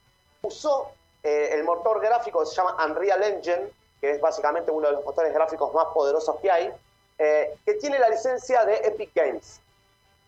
usó 0.43 0.91
eh, 1.23 1.51
el 1.53 1.65
motor 1.65 2.01
gráfico 2.01 2.41
que 2.41 2.47
se 2.47 2.55
llama 2.55 2.77
Unreal 2.85 3.23
Engine 3.23 3.71
que 4.01 4.13
es 4.13 4.21
básicamente 4.23 4.71
uno 4.71 4.87
de 4.87 4.95
los 4.95 5.05
motores 5.05 5.31
gráficos 5.35 5.75
más 5.75 5.89
poderosos 5.93 6.37
que 6.41 6.51
hay, 6.51 6.73
eh, 7.19 7.55
que 7.67 7.75
tiene 7.75 7.99
la 7.99 8.09
licencia 8.09 8.65
de 8.65 8.77
Epic 8.77 9.11
Games. 9.15 9.61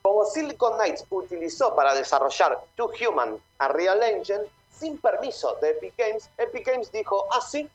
Como 0.02 0.26
Silicon 0.26 0.74
Knights 0.74 1.06
utilizó 1.08 1.74
para 1.74 1.94
desarrollar 1.94 2.60
Two 2.76 2.90
Human 3.08 3.40
a 3.58 3.68
Real 3.68 4.02
Engine 4.02 4.44
sin 4.82 4.98
permiso 4.98 5.56
de 5.62 5.70
Epic 5.70 5.94
Games, 5.96 6.28
Epic 6.36 6.66
Games 6.66 6.90
dijo, 6.90 7.28
ah, 7.30 7.40
sí, 7.40 7.70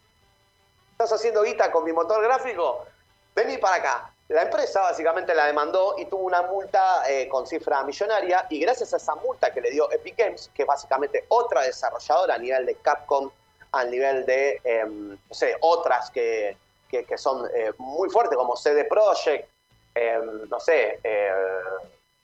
estás 0.91 1.13
haciendo 1.13 1.41
guita 1.41 1.71
con 1.71 1.85
mi 1.85 1.93
motor 1.93 2.21
gráfico, 2.21 2.85
vení 3.33 3.57
para 3.57 3.75
acá. 3.77 4.13
La 4.27 4.41
empresa 4.41 4.81
básicamente 4.81 5.33
la 5.33 5.45
demandó 5.45 5.95
y 5.97 6.05
tuvo 6.07 6.23
una 6.23 6.41
multa 6.41 7.09
eh, 7.09 7.29
con 7.29 7.47
cifra 7.47 7.81
millonaria 7.83 8.45
y 8.49 8.59
gracias 8.59 8.93
a 8.93 8.97
esa 8.97 9.15
multa 9.15 9.53
que 9.53 9.61
le 9.61 9.71
dio 9.71 9.89
Epic 9.89 10.17
Games, 10.17 10.51
que 10.53 10.63
es 10.63 10.67
básicamente 10.67 11.23
otra 11.29 11.61
desarrolladora 11.61 12.35
a 12.35 12.37
nivel 12.37 12.65
de 12.65 12.75
Capcom, 12.75 13.31
a 13.71 13.85
nivel 13.85 14.25
de, 14.25 14.59
em, 14.65 15.11
no 15.11 15.33
sé, 15.33 15.55
otras 15.61 16.11
que, 16.11 16.57
que, 16.89 17.17
son 17.17 17.49
eh, 17.55 17.71
muy 17.77 18.09
fuertes 18.09 18.37
como 18.37 18.57
CD 18.57 18.83
Projekt, 18.83 19.49
em, 19.95 20.49
no 20.49 20.59
sé, 20.59 20.99
eh, 21.01 21.31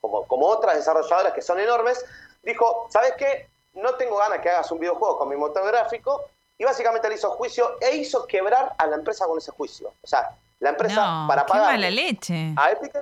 como, 0.02 0.28
como 0.28 0.48
otras 0.48 0.75
desarrolladoras 0.75 1.32
que 1.32 1.42
son 1.42 1.58
enormes, 1.58 2.04
dijo, 2.42 2.88
¿sabes 2.90 3.13
qué? 3.18 3.53
No 3.74 3.96
tengo 3.96 4.18
ganas 4.18 4.39
que 4.39 4.50
hagas 4.50 4.72
un 4.72 4.80
videojuego 4.80 5.18
con 5.18 5.30
mi 5.30 5.36
motor 5.36 5.65
gráfico 5.65 6.25
y 6.58 6.63
básicamente 6.63 7.10
le 7.10 7.15
hizo 7.15 7.32
juicio 7.32 7.77
e 7.82 7.96
hizo 7.96 8.25
quebrar 8.27 8.74
a 8.77 8.88
la 8.88 8.96
empresa 8.96 9.25
con 9.25 9.38
ese 9.38 9.51
juicio. 9.51 9.94
O 10.01 10.08
sea, 10.08 10.30
la 10.60 10.70
empresa 10.70 11.22
No, 11.24 11.27
para 11.27 11.46
qué 11.46 11.51
pagar 11.51 11.72
mala 11.74 11.89
leche. 11.89 12.53
a 12.56 12.72
Epic, 12.72 12.94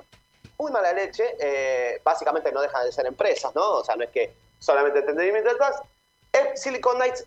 muy 0.58 0.72
mala 0.72 0.92
leche, 0.92 1.36
eh, 1.38 2.00
básicamente 2.02 2.50
no 2.50 2.60
dejan 2.60 2.84
de 2.84 2.92
ser 2.92 3.06
empresas, 3.06 3.54
¿no? 3.54 3.72
O 3.72 3.84
sea, 3.84 3.96
no 3.96 4.04
es 4.04 4.10
que 4.10 4.34
solamente 4.58 5.00
entretenimiento 5.00 5.50
detrás. 5.50 5.80
Silicon 6.54 6.96
Knights 6.96 7.26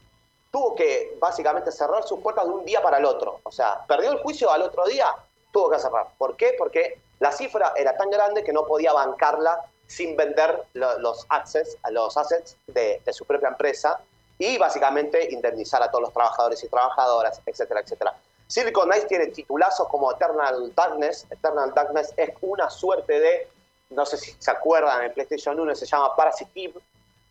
tuvo 0.52 0.74
que 0.74 1.16
básicamente 1.20 1.72
cerrar 1.72 2.04
sus 2.08 2.20
puertas 2.22 2.46
de 2.46 2.52
un 2.52 2.66
día 2.66 2.82
para 2.82 2.98
el 2.98 3.06
otro. 3.06 3.40
O 3.44 3.52
sea, 3.52 3.86
perdió 3.86 4.12
el 4.12 4.20
juicio 4.20 4.50
al 4.52 4.64
otro 4.64 4.86
día, 4.86 5.14
tuvo 5.52 5.70
que 5.70 5.80
cerrar. 5.80 6.08
¿Por 6.18 6.36
qué? 6.36 6.56
Porque 6.58 7.00
la 7.20 7.32
cifra 7.32 7.74
era 7.76 7.96
tan 7.96 8.10
grande 8.10 8.44
que 8.44 8.52
no 8.54 8.66
podía 8.66 8.94
bancarla 8.94 9.60
sin 9.88 10.16
vender 10.18 10.64
lo- 10.74 11.00
los 11.00 11.26
assets, 11.30 11.78
los 11.92 12.16
assets 12.18 12.58
de, 12.68 13.02
de 13.06 13.14
su 13.14 13.26
propia 13.26 13.50
empresa 13.50 14.00
y 14.38 14.58
básicamente 14.58 15.32
indemnizar 15.32 15.82
a 15.84 15.90
todos 15.90 16.04
los 16.04 16.14
trabajadores 16.14 16.64
y 16.64 16.68
trabajadoras, 16.68 17.42
etcétera, 17.46 17.82
etcétera. 17.82 18.14
Silicon 18.48 18.86
Knights 18.90 19.08
tiene 19.08 19.28
titulazos 19.28 19.88
como 19.88 20.12
Eternal 20.12 20.74
Darkness. 20.76 21.26
Eternal 21.32 21.74
Darkness 21.74 22.14
es 22.18 22.30
una 22.42 22.70
suerte 22.70 23.20
de, 23.20 23.48
no 23.92 24.06
sé 24.06 24.18
si 24.18 24.36
se 24.38 24.52
acuerdan, 24.52 25.04
en 25.04 25.14
PlayStation 25.14 25.60
1 25.60 25.76
se 25.76 25.86
llama 25.86 26.16
Parasitive, 26.16 26.74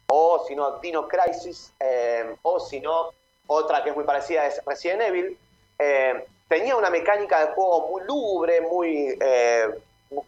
o 0.09 0.45
si 0.47 0.55
no, 0.57 0.79
Dino 0.81 1.07
Crisis, 1.07 1.73
eh, 1.81 2.35
o 2.43 2.59
si 2.61 2.81
no, 2.81 3.11
otra 3.47 3.83
que 3.83 3.91
es 3.91 3.97
muy 3.97 4.05
parecida 4.05 4.47
es 4.47 4.61
Resident 4.65 5.03
Evil. 5.03 5.39
Eh, 5.79 6.25
tenía 6.49 6.75
una 6.77 6.91
mecánica 6.91 7.47
de 7.47 7.53
juego 7.55 7.89
muy 7.89 8.03
lúgubre, 8.05 8.61
muy, 8.63 9.17
eh, 9.21 9.69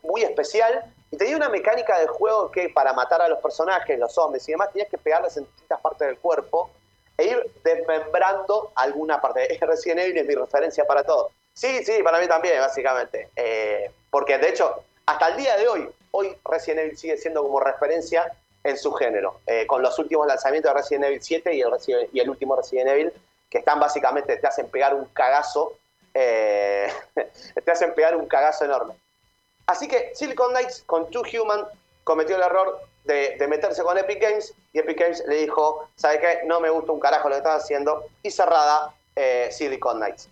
muy 0.02 0.22
especial, 0.22 0.84
y 1.16 1.18
tenía 1.18 1.36
una 1.38 1.48
mecánica 1.48 1.98
de 1.98 2.06
juego 2.06 2.50
que 2.50 2.68
para 2.68 2.92
matar 2.92 3.22
a 3.22 3.28
los 3.28 3.38
personajes, 3.40 3.98
los 3.98 4.12
zombies 4.12 4.46
y 4.48 4.52
demás, 4.52 4.70
tenías 4.70 4.90
que 4.90 4.98
pegarles 4.98 5.34
en 5.38 5.44
distintas 5.44 5.80
partes 5.80 6.08
del 6.08 6.18
cuerpo 6.18 6.70
e 7.16 7.24
ir 7.24 7.52
desmembrando 7.64 8.70
alguna 8.74 9.18
parte. 9.18 9.58
Resident 9.62 10.00
Evil 10.00 10.18
es 10.18 10.26
mi 10.26 10.34
referencia 10.34 10.84
para 10.86 11.04
todo. 11.04 11.30
Sí, 11.54 11.82
sí, 11.84 12.02
para 12.02 12.18
mí 12.18 12.28
también, 12.28 12.60
básicamente. 12.60 13.30
Eh, 13.34 13.90
porque 14.10 14.36
de 14.36 14.50
hecho, 14.50 14.84
hasta 15.06 15.28
el 15.28 15.38
día 15.38 15.56
de 15.56 15.66
hoy, 15.66 15.88
hoy 16.10 16.36
Resident 16.44 16.80
Evil 16.80 16.98
sigue 16.98 17.16
siendo 17.16 17.42
como 17.42 17.60
referencia 17.60 18.30
en 18.62 18.76
su 18.76 18.92
género. 18.92 19.40
Eh, 19.46 19.66
con 19.66 19.80
los 19.80 19.98
últimos 19.98 20.26
lanzamientos 20.26 20.70
de 20.70 20.78
Resident 20.78 21.06
Evil 21.06 21.22
7 21.22 21.54
y 21.54 21.62
el, 21.62 21.70
y 22.12 22.20
el 22.20 22.28
último 22.28 22.56
Resident 22.56 22.90
Evil, 22.90 23.12
que 23.48 23.58
están 23.58 23.80
básicamente, 23.80 24.36
te 24.36 24.46
hacen 24.46 24.68
pegar 24.68 24.94
un 24.94 25.06
cagazo. 25.06 25.78
eh, 26.12 26.92
te 27.64 27.70
hacen 27.70 27.94
pegar 27.94 28.16
un 28.16 28.26
cagazo 28.26 28.66
enorme. 28.66 28.94
Así 29.66 29.88
que 29.88 30.12
Silicon 30.14 30.50
Knights 30.50 30.84
con 30.86 31.10
Two 31.10 31.22
Human 31.22 31.66
cometió 32.04 32.36
el 32.36 32.42
error 32.42 32.80
de, 33.04 33.44
meterse 33.48 33.82
con 33.82 33.98
Epic 33.98 34.20
Games 34.20 34.54
y 34.72 34.78
Epic 34.78 34.98
Games 34.98 35.24
le 35.26 35.36
dijo, 35.36 35.88
¿sabe 35.96 36.20
qué? 36.20 36.40
No 36.44 36.60
me 36.60 36.70
gusta 36.70 36.92
un 36.92 37.00
carajo 37.00 37.28
lo 37.28 37.34
que 37.34 37.38
estás 37.38 37.64
haciendo 37.64 38.06
y 38.22 38.30
cerrada 38.30 38.94
eh, 39.14 39.48
Silicon 39.50 39.98
Knights. 39.98 40.28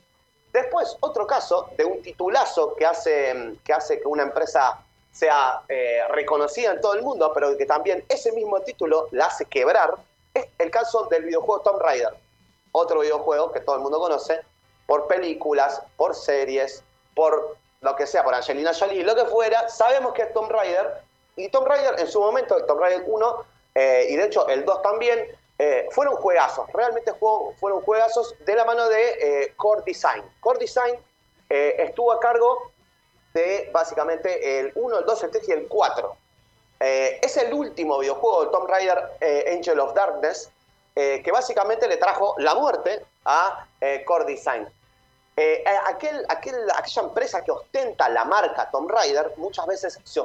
Después, 0.52 0.96
otro 1.00 1.26
caso 1.26 1.68
de 1.76 1.84
un 1.84 2.00
titulazo 2.00 2.76
que 2.76 2.86
hace 2.86 3.56
que, 3.64 3.72
hace 3.72 4.00
que 4.00 4.06
una 4.06 4.22
empresa 4.22 4.78
sea 5.10 5.62
eh, 5.68 6.00
reconocida 6.10 6.72
en 6.72 6.80
todo 6.80 6.94
el 6.94 7.02
mundo, 7.02 7.32
pero 7.34 7.56
que 7.56 7.66
también 7.66 8.04
ese 8.08 8.30
mismo 8.32 8.60
título 8.60 9.08
la 9.10 9.26
hace 9.26 9.46
quebrar, 9.46 9.96
es 10.32 10.46
el 10.58 10.70
caso 10.70 11.06
del 11.06 11.24
videojuego 11.24 11.62
Tomb 11.62 11.80
Raider. 11.80 12.14
Otro 12.70 13.00
videojuego 13.00 13.50
que 13.50 13.60
todo 13.60 13.76
el 13.76 13.82
mundo 13.82 13.98
conoce 13.98 14.40
por 14.86 15.06
películas, 15.08 15.82
por 15.96 16.14
series, 16.14 16.84
por 17.14 17.56
lo 17.84 17.94
que 17.94 18.06
sea, 18.06 18.24
por 18.24 18.34
Angelina 18.34 18.72
Jolie, 18.72 19.04
lo 19.04 19.14
que 19.14 19.26
fuera, 19.26 19.68
sabemos 19.68 20.14
que 20.14 20.22
es 20.22 20.32
Tomb 20.32 20.50
Raider. 20.50 21.02
Y 21.36 21.48
Tomb 21.50 21.66
Raider 21.66 22.00
en 22.00 22.08
su 22.08 22.20
momento, 22.20 22.64
Tomb 22.64 22.80
Raider 22.80 23.04
1, 23.06 23.46
eh, 23.74 24.06
y 24.08 24.16
de 24.16 24.24
hecho 24.24 24.48
el 24.48 24.64
2 24.64 24.82
también, 24.82 25.36
eh, 25.58 25.86
fueron 25.92 26.16
juegazos, 26.16 26.68
realmente 26.72 27.12
fueron 27.14 27.80
juegazos 27.82 28.34
de 28.44 28.56
la 28.56 28.64
mano 28.64 28.88
de 28.88 29.10
eh, 29.20 29.52
Core 29.56 29.82
Design. 29.86 30.24
Core 30.40 30.58
Design 30.58 30.96
eh, 31.48 31.76
estuvo 31.78 32.10
a 32.10 32.18
cargo 32.18 32.72
de 33.34 33.70
básicamente 33.72 34.58
el 34.58 34.72
1, 34.74 34.98
el 34.98 35.04
2, 35.04 35.22
el 35.24 35.30
3 35.30 35.48
y 35.48 35.52
el 35.52 35.68
4. 35.68 36.16
Eh, 36.80 37.20
es 37.22 37.36
el 37.36 37.52
último 37.52 37.98
videojuego 37.98 38.46
de 38.46 38.50
Tomb 38.50 38.68
Raider 38.68 38.98
Angel 39.52 39.78
of 39.78 39.94
Darkness 39.94 40.50
que 40.94 41.32
básicamente 41.32 41.88
le 41.88 41.96
trajo 41.96 42.36
la 42.38 42.54
muerte 42.54 43.04
a 43.24 43.66
Core 44.06 44.26
Design. 44.26 44.68
Eh, 45.36 45.64
eh, 45.66 45.76
aquel, 45.86 46.24
aquel- 46.28 46.70
aquella 46.76 47.02
empresa 47.02 47.42
que 47.42 47.50
ostenta 47.50 48.08
la 48.08 48.24
marca 48.24 48.70
Tomb 48.70 48.88
Raider, 48.90 49.32
muchas 49.36 49.66
veces 49.66 49.98
se, 50.04 50.22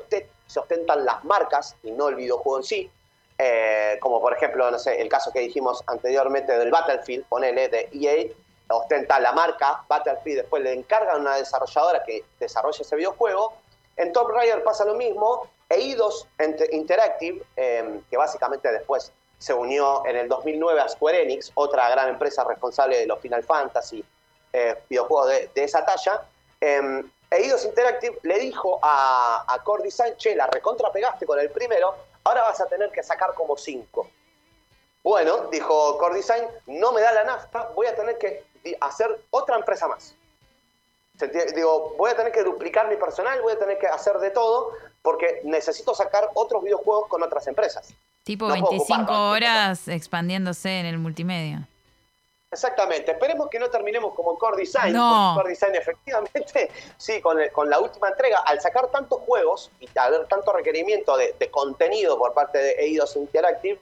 se 0.47 0.59
ostentan 0.59 1.03
las 1.05 1.23
marcas 1.23 1.75
y 1.83 1.91
no 1.91 2.09
el 2.09 2.15
videojuego 2.15 2.57
en 2.59 2.63
sí, 2.63 2.91
eh, 3.37 3.97
como 4.01 4.21
por 4.21 4.33
ejemplo, 4.33 4.69
no 4.69 4.77
sé, 4.77 5.01
el 5.01 5.09
caso 5.09 5.31
que 5.31 5.39
dijimos 5.39 5.83
anteriormente 5.87 6.55
del 6.57 6.69
Battlefield, 6.69 7.25
ponele, 7.25 7.69
de 7.69 7.89
EA, 7.93 8.27
ostenta 8.71 9.19
la 9.19 9.31
marca 9.31 9.83
Battlefield, 9.87 10.41
después 10.41 10.61
le 10.61 10.73
encargan 10.73 11.15
a 11.15 11.19
una 11.19 11.35
desarrolladora 11.37 12.03
que 12.03 12.23
desarrolle 12.39 12.83
ese 12.83 12.95
videojuego. 12.95 13.53
En 13.97 14.13
Tomb 14.13 14.29
Raider 14.29 14.63
pasa 14.63 14.85
lo 14.85 14.93
mismo, 14.93 15.47
Eidos 15.69 16.27
Ent- 16.37 16.67
Interactive, 16.71 17.41
eh, 17.55 18.01
que 18.09 18.15
básicamente 18.17 18.71
después 18.71 19.11
se 19.39 19.53
unió 19.53 20.05
en 20.05 20.17
el 20.17 20.27
2009 20.27 20.81
a 20.81 20.87
Square 20.89 21.23
Enix, 21.23 21.51
otra 21.55 21.89
gran 21.89 22.09
empresa 22.09 22.43
responsable 22.43 22.97
de 22.99 23.07
los 23.07 23.19
Final 23.19 23.43
Fantasy, 23.43 24.03
eh, 24.53 24.75
videojuegos 24.89 25.29
de, 25.29 25.49
de 25.53 25.63
esa 25.63 25.85
talla, 25.85 26.23
eh, 26.61 27.03
Eidos 27.31 27.65
Interactive 27.65 28.17
le 28.23 28.39
dijo 28.39 28.79
a, 28.81 29.45
a 29.47 29.63
Core 29.63 29.83
Design, 29.83 30.15
che, 30.17 30.35
la 30.35 30.47
recontra 30.47 30.91
pegaste 30.91 31.25
con 31.25 31.39
el 31.39 31.49
primero, 31.51 31.95
ahora 32.23 32.41
vas 32.41 32.59
a 32.59 32.65
tener 32.65 32.89
que 32.91 33.03
sacar 33.03 33.33
como 33.33 33.55
cinco. 33.55 34.09
Bueno, 35.03 35.47
dijo 35.51 35.97
Core 35.97 36.15
Design, 36.15 36.45
no 36.67 36.91
me 36.91 37.01
da 37.01 37.11
la 37.11 37.23
nafta, 37.23 37.69
voy 37.75 37.87
a 37.87 37.95
tener 37.95 38.17
que 38.17 38.45
hacer 38.81 39.21
otra 39.29 39.57
empresa 39.57 39.87
más. 39.87 40.15
Digo, 41.53 41.95
voy 41.97 42.11
a 42.11 42.15
tener 42.15 42.31
que 42.31 42.43
duplicar 42.43 42.87
mi 42.89 42.95
personal, 42.95 43.41
voy 43.41 43.53
a 43.53 43.59
tener 43.59 43.77
que 43.77 43.87
hacer 43.87 44.17
de 44.19 44.31
todo, 44.31 44.71
porque 45.01 45.41
necesito 45.43 45.93
sacar 45.93 46.29
otros 46.33 46.63
videojuegos 46.63 47.07
con 47.07 47.21
otras 47.21 47.45
empresas. 47.47 47.93
Tipo 48.23 48.47
No 48.47 48.53
puedo 48.53 48.69
25 48.69 49.01
ocupar 49.01 49.05
cualquier 49.05 49.49
horas 49.49 49.87
expandiéndose 49.87 50.79
en 50.79 50.85
el 50.85 50.97
multimedia. 50.97 51.67
Exactamente, 52.51 53.11
esperemos 53.11 53.47
que 53.47 53.59
no 53.59 53.69
terminemos 53.69 54.13
como 54.15 54.35
Core 54.37 54.57
Design. 54.57 54.93
No. 54.93 55.33
Core 55.35 55.49
Design 55.49 55.75
efectivamente, 55.75 56.71
sí, 56.97 57.21
con, 57.21 57.39
el- 57.39 57.51
con 57.51 57.69
la 57.69 57.79
última 57.79 58.09
entrega, 58.09 58.39
al 58.39 58.59
sacar 58.59 58.87
tantos 58.87 59.19
juegos 59.21 59.69
y 59.79 59.87
haber 59.97 60.25
tanto 60.27 60.51
requerimiento 60.51 61.15
de, 61.15 61.35
de 61.37 61.51
contenido 61.51 62.17
por 62.17 62.33
parte 62.33 62.57
de 62.57 62.71
Eidos 62.79 63.15
Interactive, 63.15 63.79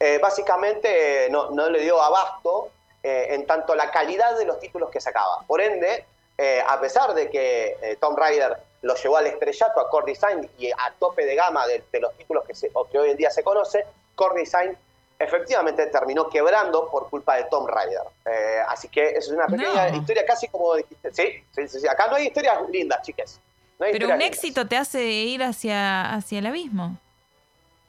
eh, 0.00 0.18
básicamente 0.18 1.26
eh, 1.26 1.30
no, 1.30 1.50
no 1.50 1.68
le 1.68 1.80
dio 1.80 2.00
abasto 2.00 2.70
eh, 3.02 3.28
en 3.30 3.46
tanto 3.46 3.74
la 3.74 3.90
calidad 3.90 4.36
de 4.38 4.46
los 4.46 4.58
títulos 4.60 4.88
que 4.90 5.00
sacaba. 5.00 5.42
Por 5.46 5.60
ende, 5.60 6.06
eh, 6.38 6.62
a 6.66 6.80
pesar 6.80 7.12
de 7.14 7.30
que 7.30 7.76
eh, 7.82 7.96
Tomb 8.00 8.18
Raider 8.18 8.56
lo 8.80 8.94
llevó 8.94 9.18
al 9.18 9.26
estrellato 9.26 9.78
a 9.80 9.90
Core 9.90 10.12
Design 10.12 10.50
y 10.58 10.70
a 10.70 10.94
tope 10.98 11.26
de 11.26 11.34
gama 11.34 11.66
de, 11.66 11.84
de 11.92 12.00
los 12.00 12.14
títulos 12.16 12.44
que, 12.46 12.54
se- 12.54 12.70
o 12.72 12.86
que 12.88 12.98
hoy 12.98 13.10
en 13.10 13.16
día 13.18 13.30
se 13.30 13.42
conoce, 13.42 13.84
Core 14.14 14.40
Design 14.40 14.76
efectivamente 15.18 15.86
terminó 15.86 16.28
quebrando 16.28 16.88
por 16.90 17.08
culpa 17.08 17.36
de 17.36 17.44
Tomb 17.44 17.68
Raider. 17.68 18.02
Eh, 18.24 18.60
así 18.68 18.88
que 18.88 19.08
es 19.10 19.28
una 19.28 19.46
pequeña 19.46 19.88
No. 19.90 19.96
historia 19.96 20.24
casi 20.26 20.48
como 20.48 20.74
dijiste. 20.74 21.12
Sí, 21.12 21.44
sí, 21.54 21.68
sí, 21.68 21.80
sí. 21.80 21.88
Acá 21.88 22.06
no 22.08 22.16
hay 22.16 22.26
historias 22.26 22.58
lindas, 22.70 23.02
chiques. 23.02 23.40
No 23.78 23.86
hay 23.86 23.92
Pero 23.92 24.06
un 24.06 24.12
lindas. 24.18 24.28
éxito 24.28 24.66
te 24.68 24.76
hace 24.76 25.02
ir 25.04 25.42
hacia, 25.42 26.14
hacia 26.14 26.38
el 26.38 26.46
abismo. 26.46 26.98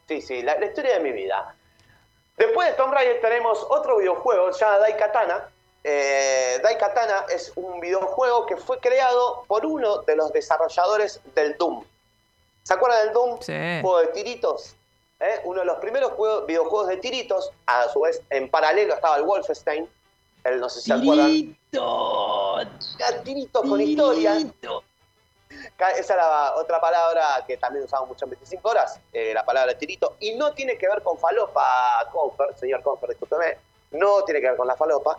Sí, 0.07 0.21
sí, 0.21 0.41
la, 0.41 0.57
la 0.57 0.65
historia 0.67 0.93
de 0.93 0.99
mi 1.01 1.11
vida. 1.11 1.53
Después 2.37 2.69
de 2.69 2.75
Tomb 2.75 2.93
Raider 2.93 3.19
tenemos 3.19 3.65
otro 3.69 3.97
videojuego 3.97 4.51
llamado 4.51 4.81
Daikatana. 4.81 5.49
Eh, 5.83 6.59
Daikatana 6.63 7.25
es 7.33 7.51
un 7.55 7.79
videojuego 7.81 8.45
que 8.45 8.55
fue 8.57 8.79
creado 8.79 9.43
por 9.47 9.65
uno 9.65 9.97
de 10.03 10.15
los 10.15 10.31
desarrolladores 10.31 11.19
del 11.35 11.57
Doom. 11.57 11.83
¿Se 12.63 12.73
acuerdan 12.73 13.05
del 13.05 13.13
Doom? 13.13 13.41
Sí. 13.41 13.53
Juego 13.81 13.99
de 13.99 14.07
tiritos. 14.07 14.75
¿Eh? 15.19 15.41
Uno 15.43 15.61
de 15.61 15.65
los 15.65 15.77
primeros 15.77 16.11
juegos- 16.13 16.45
videojuegos 16.45 16.87
de 16.87 16.97
tiritos. 16.97 17.51
A 17.65 17.87
su 17.89 18.01
vez, 18.01 18.21
en 18.29 18.49
paralelo 18.49 18.93
estaba 18.93 19.17
el 19.17 19.23
Wolfenstein. 19.23 19.87
El, 20.43 20.59
no 20.59 20.69
sé 20.69 20.81
si 20.81 20.87
se 20.87 20.93
acuerdan. 20.93 21.27
¡Tiritos! 21.27 22.67
Tirito 23.23 23.61
con 23.63 23.81
historia. 23.81 24.37
Esa 25.97 26.13
era 26.13 26.55
otra 26.55 26.79
palabra 26.79 27.43
que 27.47 27.57
también 27.57 27.85
usamos 27.85 28.09
mucho 28.09 28.25
en 28.25 28.31
25 28.31 28.69
horas, 28.69 28.99
eh, 29.13 29.33
la 29.33 29.45
palabra 29.45 29.77
tirito, 29.77 30.15
y 30.19 30.35
no 30.35 30.51
tiene 30.53 30.77
que 30.77 30.87
ver 30.87 31.01
con 31.01 31.17
falopa, 31.17 32.05
Confer, 32.11 32.55
señor 32.57 32.83
Confer, 32.83 33.09
discúlpeme, 33.09 33.57
no 33.91 34.23
tiene 34.23 34.41
que 34.41 34.47
ver 34.49 34.57
con 34.57 34.67
la 34.67 34.75
falopa. 34.75 35.17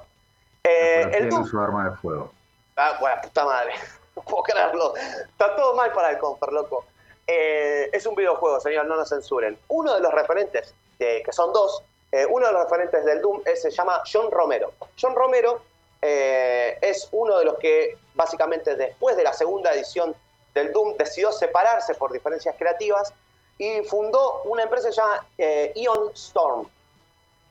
Eh, 0.62 1.10
el 1.14 1.32
su 1.46 1.58
arma 1.58 1.90
de 1.90 1.96
fuego. 1.96 2.30
Ah, 2.76 2.98
bueno, 3.00 3.20
puta 3.22 3.44
madre, 3.44 3.72
no 4.16 4.22
puedo 4.22 4.42
creerlo. 4.42 4.94
Está 4.96 5.56
todo 5.56 5.74
mal 5.74 5.92
para 5.92 6.10
el 6.10 6.18
Confer, 6.18 6.52
loco. 6.52 6.84
Eh, 7.28 7.90
es 7.92 8.06
un 8.06 8.16
videojuego, 8.16 8.58
señor, 8.58 8.86
no 8.86 8.96
nos 8.96 9.10
censuren. 9.10 9.56
Uno 9.68 9.94
de 9.94 10.00
los 10.00 10.12
referentes, 10.12 10.74
que 10.98 11.22
son 11.30 11.52
dos, 11.52 11.84
uno 12.30 12.46
de 12.46 12.52
los 12.52 12.64
referentes 12.64 13.04
del 13.04 13.20
Doom 13.20 13.42
se 13.54 13.70
llama 13.70 14.02
John 14.10 14.32
Romero. 14.32 14.72
John 15.00 15.14
Romero 15.14 15.60
es 16.00 17.08
uno 17.12 17.38
de 17.38 17.44
los 17.44 17.58
que 17.58 17.96
básicamente 18.14 18.74
después 18.74 19.16
de 19.16 19.22
la 19.22 19.32
segunda 19.32 19.72
edición 19.72 20.16
del 20.54 20.72
Doom 20.72 20.96
decidió 20.96 21.30
separarse 21.30 21.94
por 21.94 22.12
diferencias 22.12 22.56
creativas 22.58 23.12
y 23.58 23.82
fundó 23.82 24.42
una 24.44 24.62
empresa 24.62 24.90
llamada 24.90 25.26
eh, 25.36 25.72
Ion 25.74 26.10
Storm. 26.14 26.68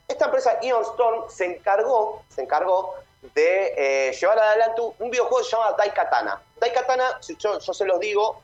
Esta 0.08 0.26
empresa 0.26 0.58
Ion 0.62 0.82
Storm 0.82 1.28
se 1.28 1.44
encargó, 1.44 2.22
se 2.28 2.42
encargó 2.42 2.94
de 3.34 3.74
eh, 3.76 4.12
llevar 4.12 4.38
adelante 4.38 4.80
un 4.98 5.10
videojuego 5.10 5.46
llamado 5.46 5.76
Daikatana. 5.76 6.42
Daikatana, 6.58 7.20
yo, 7.38 7.58
yo 7.58 7.74
se 7.74 7.84
los 7.84 8.00
digo, 8.00 8.42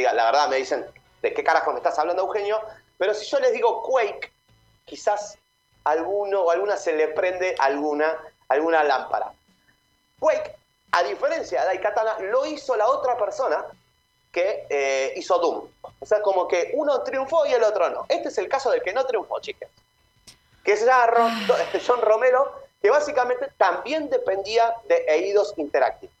diga, 0.00 0.12
la 0.12 0.26
verdad 0.26 0.48
me 0.48 0.56
dicen, 0.56 0.84
¿de 1.22 1.34
qué 1.34 1.42
carajo 1.44 1.72
me 1.72 1.78
estás 1.78 1.98
hablando, 1.98 2.22
Eugenio? 2.22 2.60
Pero 2.98 3.14
si 3.14 3.26
yo 3.26 3.38
les 3.40 3.52
digo 3.52 3.82
Quake, 3.82 4.32
quizás 4.84 5.38
alguno 5.84 6.42
o 6.42 6.50
alguna 6.50 6.76
se 6.76 6.92
le 6.92 7.08
prende 7.08 7.54
alguna, 7.58 8.16
alguna 8.48 8.82
lámpara. 8.82 9.32
Quake 10.18 10.56
a 10.92 11.02
diferencia 11.02 11.60
de 11.60 11.66
Daikatana, 11.66 12.18
lo 12.20 12.46
hizo 12.46 12.74
la 12.74 12.88
otra 12.88 13.18
persona 13.18 13.64
que 14.32 14.66
eh, 14.70 15.12
hizo 15.16 15.38
Doom. 15.38 15.68
O 16.00 16.06
sea, 16.06 16.22
como 16.22 16.48
que 16.48 16.72
uno 16.74 17.02
triunfó 17.02 17.44
y 17.46 17.52
el 17.52 17.62
otro 17.62 17.90
no. 17.90 18.06
Este 18.08 18.28
es 18.28 18.38
el 18.38 18.48
caso 18.48 18.70
del 18.70 18.82
que 18.82 18.92
no 18.92 19.04
triunfó, 19.04 19.38
chicas. 19.40 19.68
Que 20.64 20.76
se 20.76 20.86
llama 20.86 21.46
este, 21.60 21.80
John 21.86 22.00
Romero, 22.00 22.50
que 22.80 22.90
básicamente 22.90 23.48
también 23.56 24.08
dependía 24.08 24.74
de 24.88 25.04
Eidos 25.08 25.52
Interactive, 25.56 26.12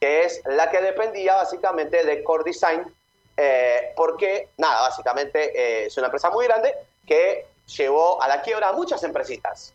que 0.00 0.24
es 0.24 0.42
la 0.44 0.70
que 0.70 0.80
dependía 0.80 1.36
básicamente 1.36 2.04
de 2.04 2.24
Core 2.24 2.44
Design, 2.44 2.94
eh, 3.36 3.92
porque, 3.96 4.50
nada, 4.56 4.82
básicamente 4.82 5.52
eh, 5.54 5.86
es 5.86 5.96
una 5.96 6.06
empresa 6.06 6.30
muy 6.30 6.46
grande 6.46 6.74
que 7.06 7.46
llevó 7.66 8.22
a 8.22 8.28
la 8.28 8.42
quiebra 8.42 8.68
a 8.68 8.72
muchas 8.72 9.02
empresitas. 9.02 9.74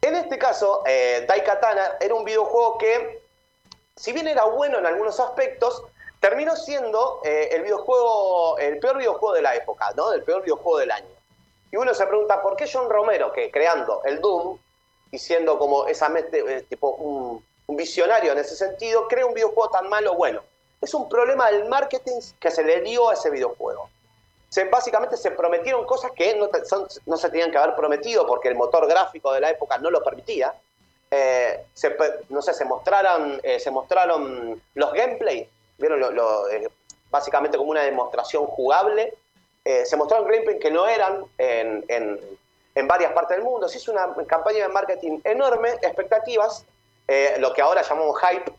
En 0.00 0.16
este 0.16 0.36
caso, 0.36 0.82
Daikatana 1.28 1.96
era 2.00 2.12
un 2.12 2.24
videojuego 2.24 2.76
que 2.76 3.22
si 3.96 4.12
bien 4.12 4.26
era 4.26 4.44
bueno 4.44 4.78
en 4.78 4.86
algunos 4.86 5.20
aspectos, 5.20 5.84
terminó 6.20 6.56
siendo 6.56 7.20
eh, 7.24 7.48
el 7.52 7.62
videojuego, 7.62 8.58
el 8.58 8.78
peor 8.78 8.98
videojuego 8.98 9.34
de 9.34 9.42
la 9.42 9.54
época, 9.54 9.92
¿no? 9.96 10.12
El 10.12 10.22
peor 10.22 10.42
videojuego 10.42 10.78
del 10.78 10.90
año. 10.90 11.14
Y 11.70 11.76
uno 11.76 11.92
se 11.94 12.06
pregunta, 12.06 12.42
¿por 12.42 12.56
qué 12.56 12.68
John 12.70 12.88
Romero, 12.88 13.32
que 13.32 13.50
creando 13.50 14.02
el 14.04 14.20
Doom 14.20 14.58
y 15.10 15.18
siendo 15.18 15.58
como 15.58 15.86
esa 15.86 16.12
eh, 16.16 16.64
tipo 16.68 16.90
un, 16.90 17.44
visionario 17.74 18.32
en 18.32 18.38
ese 18.38 18.54
sentido, 18.54 19.08
crea 19.08 19.24
un 19.24 19.34
videojuego 19.34 19.70
tan 19.70 19.88
malo? 19.88 20.14
Bueno, 20.14 20.42
es 20.82 20.92
un 20.94 21.08
problema 21.08 21.50
del 21.50 21.68
marketing 21.68 22.20
que 22.40 22.50
se 22.50 22.64
le 22.64 22.80
dio 22.82 23.08
a 23.08 23.14
ese 23.14 23.30
videojuego. 23.30 23.88
Se, 24.48 24.64
básicamente 24.64 25.16
se 25.16 25.30
prometieron 25.30 25.86
cosas 25.86 26.10
que 26.10 26.34
no, 26.34 27.16
se 27.16 27.30
tenían 27.30 27.50
que 27.50 27.56
haber 27.56 27.74
prometido 27.74 28.26
porque 28.26 28.48
el 28.48 28.56
motor 28.56 28.86
gráfico 28.86 29.32
de 29.32 29.40
la 29.40 29.50
época 29.50 29.78
no 29.78 29.90
lo 29.90 30.02
permitía 30.02 30.52
eh, 31.10 31.66
se, 31.72 31.94
no 32.30 32.40
sé, 32.40 32.54
se 32.54 32.64
mostraron, 32.64 33.38
eh, 33.42 33.60
se 33.60 33.70
mostraron 33.70 34.60
los 34.74 34.92
gameplay, 34.94 35.48
vieron 35.76 36.02
eh, 36.02 36.68
básicamente 37.10 37.58
como 37.58 37.70
una 37.70 37.82
demostración 37.82 38.46
jugable. 38.46 39.14
se 39.62 39.96
mostraron 39.96 40.26
gameplay 40.26 40.58
que 40.58 40.70
no 40.70 40.88
eran 40.88 41.24
en, 41.38 41.84
en, 42.74 42.88
varias 42.88 43.12
partes 43.12 43.36
del 43.36 43.44
mundo. 43.44 43.68
Se 43.68 43.76
hizo 43.76 43.92
una 43.92 44.14
campaña 44.26 44.66
de 44.66 44.72
marketing 44.72 45.20
enorme, 45.24 45.70
expectativas, 45.82 46.64
lo 47.38 47.52
que 47.52 47.60
ahora 47.60 47.82
llamamos 47.82 48.18
hype, 48.20 48.50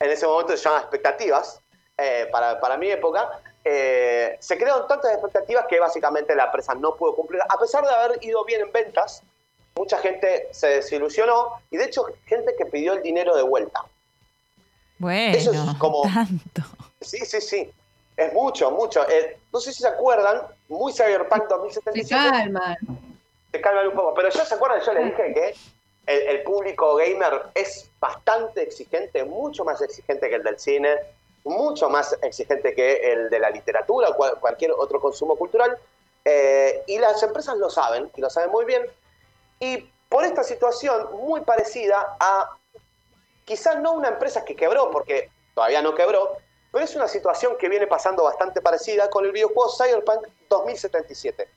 en 0.00 0.10
ese 0.10 0.26
momento 0.26 0.54
se 0.56 0.62
llama 0.62 0.80
expectativas, 0.80 1.62
para, 2.30 2.60
para 2.60 2.76
mi 2.76 2.90
época. 2.90 3.40
se 3.62 4.58
crearon 4.58 4.86
tantas 4.88 5.12
expectativas 5.12 5.66
que 5.68 5.78
básicamente 5.78 6.34
la 6.34 6.46
empresa 6.46 6.74
no 6.74 6.96
pudo 6.96 7.14
cumplir, 7.14 7.40
a 7.48 7.58
pesar 7.58 7.84
de 7.84 7.94
haber 7.94 8.24
ido 8.24 8.44
bien 8.44 8.62
en 8.62 8.72
ventas, 8.72 9.22
mucha 9.76 9.98
gente 9.98 10.48
se 10.52 10.68
desilusionó 10.68 11.60
y 11.70 11.76
de 11.76 11.84
hecho 11.84 12.06
gente 12.26 12.54
que 12.56 12.66
pidió 12.66 12.94
el 12.94 13.02
dinero 13.02 13.36
de 13.36 13.42
vuelta. 13.42 13.84
Bueno, 14.98 15.36
Eso 15.36 15.52
es 15.52 15.78
como, 15.78 16.02
tanto. 16.02 16.62
Sí, 17.00 17.18
sí, 17.26 17.40
sí. 17.40 17.70
Es 18.16 18.32
mucho, 18.32 18.70
mucho. 18.70 19.08
Eh, 19.08 19.38
no 19.52 19.60
sé 19.60 19.72
si 19.72 19.82
se 19.82 19.88
acuerdan, 19.88 20.42
muy 20.68 20.92
Cyberpunk 20.92 21.48
2077. 21.48 22.06
Se 22.06 22.14
calman. 22.14 22.76
Se 23.50 23.60
calman 23.60 23.88
un 23.88 23.94
poco. 23.94 24.14
Pero 24.14 24.30
yo 24.30 24.44
se 24.44 24.54
acuerdan, 24.54 24.80
yo 24.86 24.92
les 24.94 25.04
dije 25.06 25.34
que 25.34 25.54
el, 26.06 26.42
público 26.42 26.96
gamer 26.96 27.42
es 27.54 27.90
bastante 27.98 28.62
exigente, 28.62 29.24
mucho 29.24 29.64
más 29.64 29.80
exigente 29.82 30.28
que 30.28 30.36
el 30.36 30.42
del 30.44 30.58
cine, 30.58 30.96
mucho 31.44 31.90
más 31.90 32.16
exigente 32.22 32.74
que 32.74 33.12
el 33.12 33.30
de 33.30 33.38
la 33.38 33.50
literatura 33.50 34.08
o 34.08 34.40
cualquier 34.40 34.72
otro 34.72 35.00
consumo 35.00 35.36
cultural. 35.36 35.78
Eh, 36.24 36.82
y 36.86 36.98
las 36.98 37.22
empresas 37.22 37.56
lo 37.58 37.68
saben, 37.68 38.10
y 38.16 38.20
lo 38.20 38.30
saben 38.30 38.50
muy 38.50 38.64
bien. 38.64 38.82
Y 39.60 39.88
por 40.08 40.24
esta 40.24 40.42
situación 40.42 41.08
muy 41.12 41.42
parecida 41.42 42.16
a, 42.18 42.56
quizás 43.44 43.80
no 43.80 43.92
una 43.92 44.08
empresa 44.08 44.44
que 44.44 44.56
quebró, 44.56 44.90
porque 44.90 45.30
todavía 45.54 45.82
no 45.82 45.94
quebró, 45.94 46.36
pero 46.72 46.84
es 46.84 46.96
una 46.96 47.08
situación 47.08 47.56
que 47.58 47.68
viene 47.68 47.86
pasando 47.86 48.24
bastante 48.24 48.60
parecida 48.60 49.10
con 49.10 49.24
el 49.24 49.32
videojuego 49.32 49.70
Cyberpunk 49.70 50.26
2077. 50.48 51.48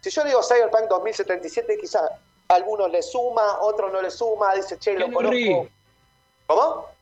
Si 0.00 0.10
yo 0.10 0.24
digo 0.24 0.42
Cyberpunk 0.42 0.88
2077, 0.88 1.76
quizás 1.78 2.10
algunos 2.48 2.90
le 2.90 3.02
suma, 3.02 3.60
otros 3.60 3.92
no 3.92 4.00
le 4.00 4.10
suma, 4.10 4.54
dice, 4.54 4.78
che, 4.78 4.94
lo 4.94 5.10
conozco. 5.12 5.68
¿Cómo? 6.46 6.93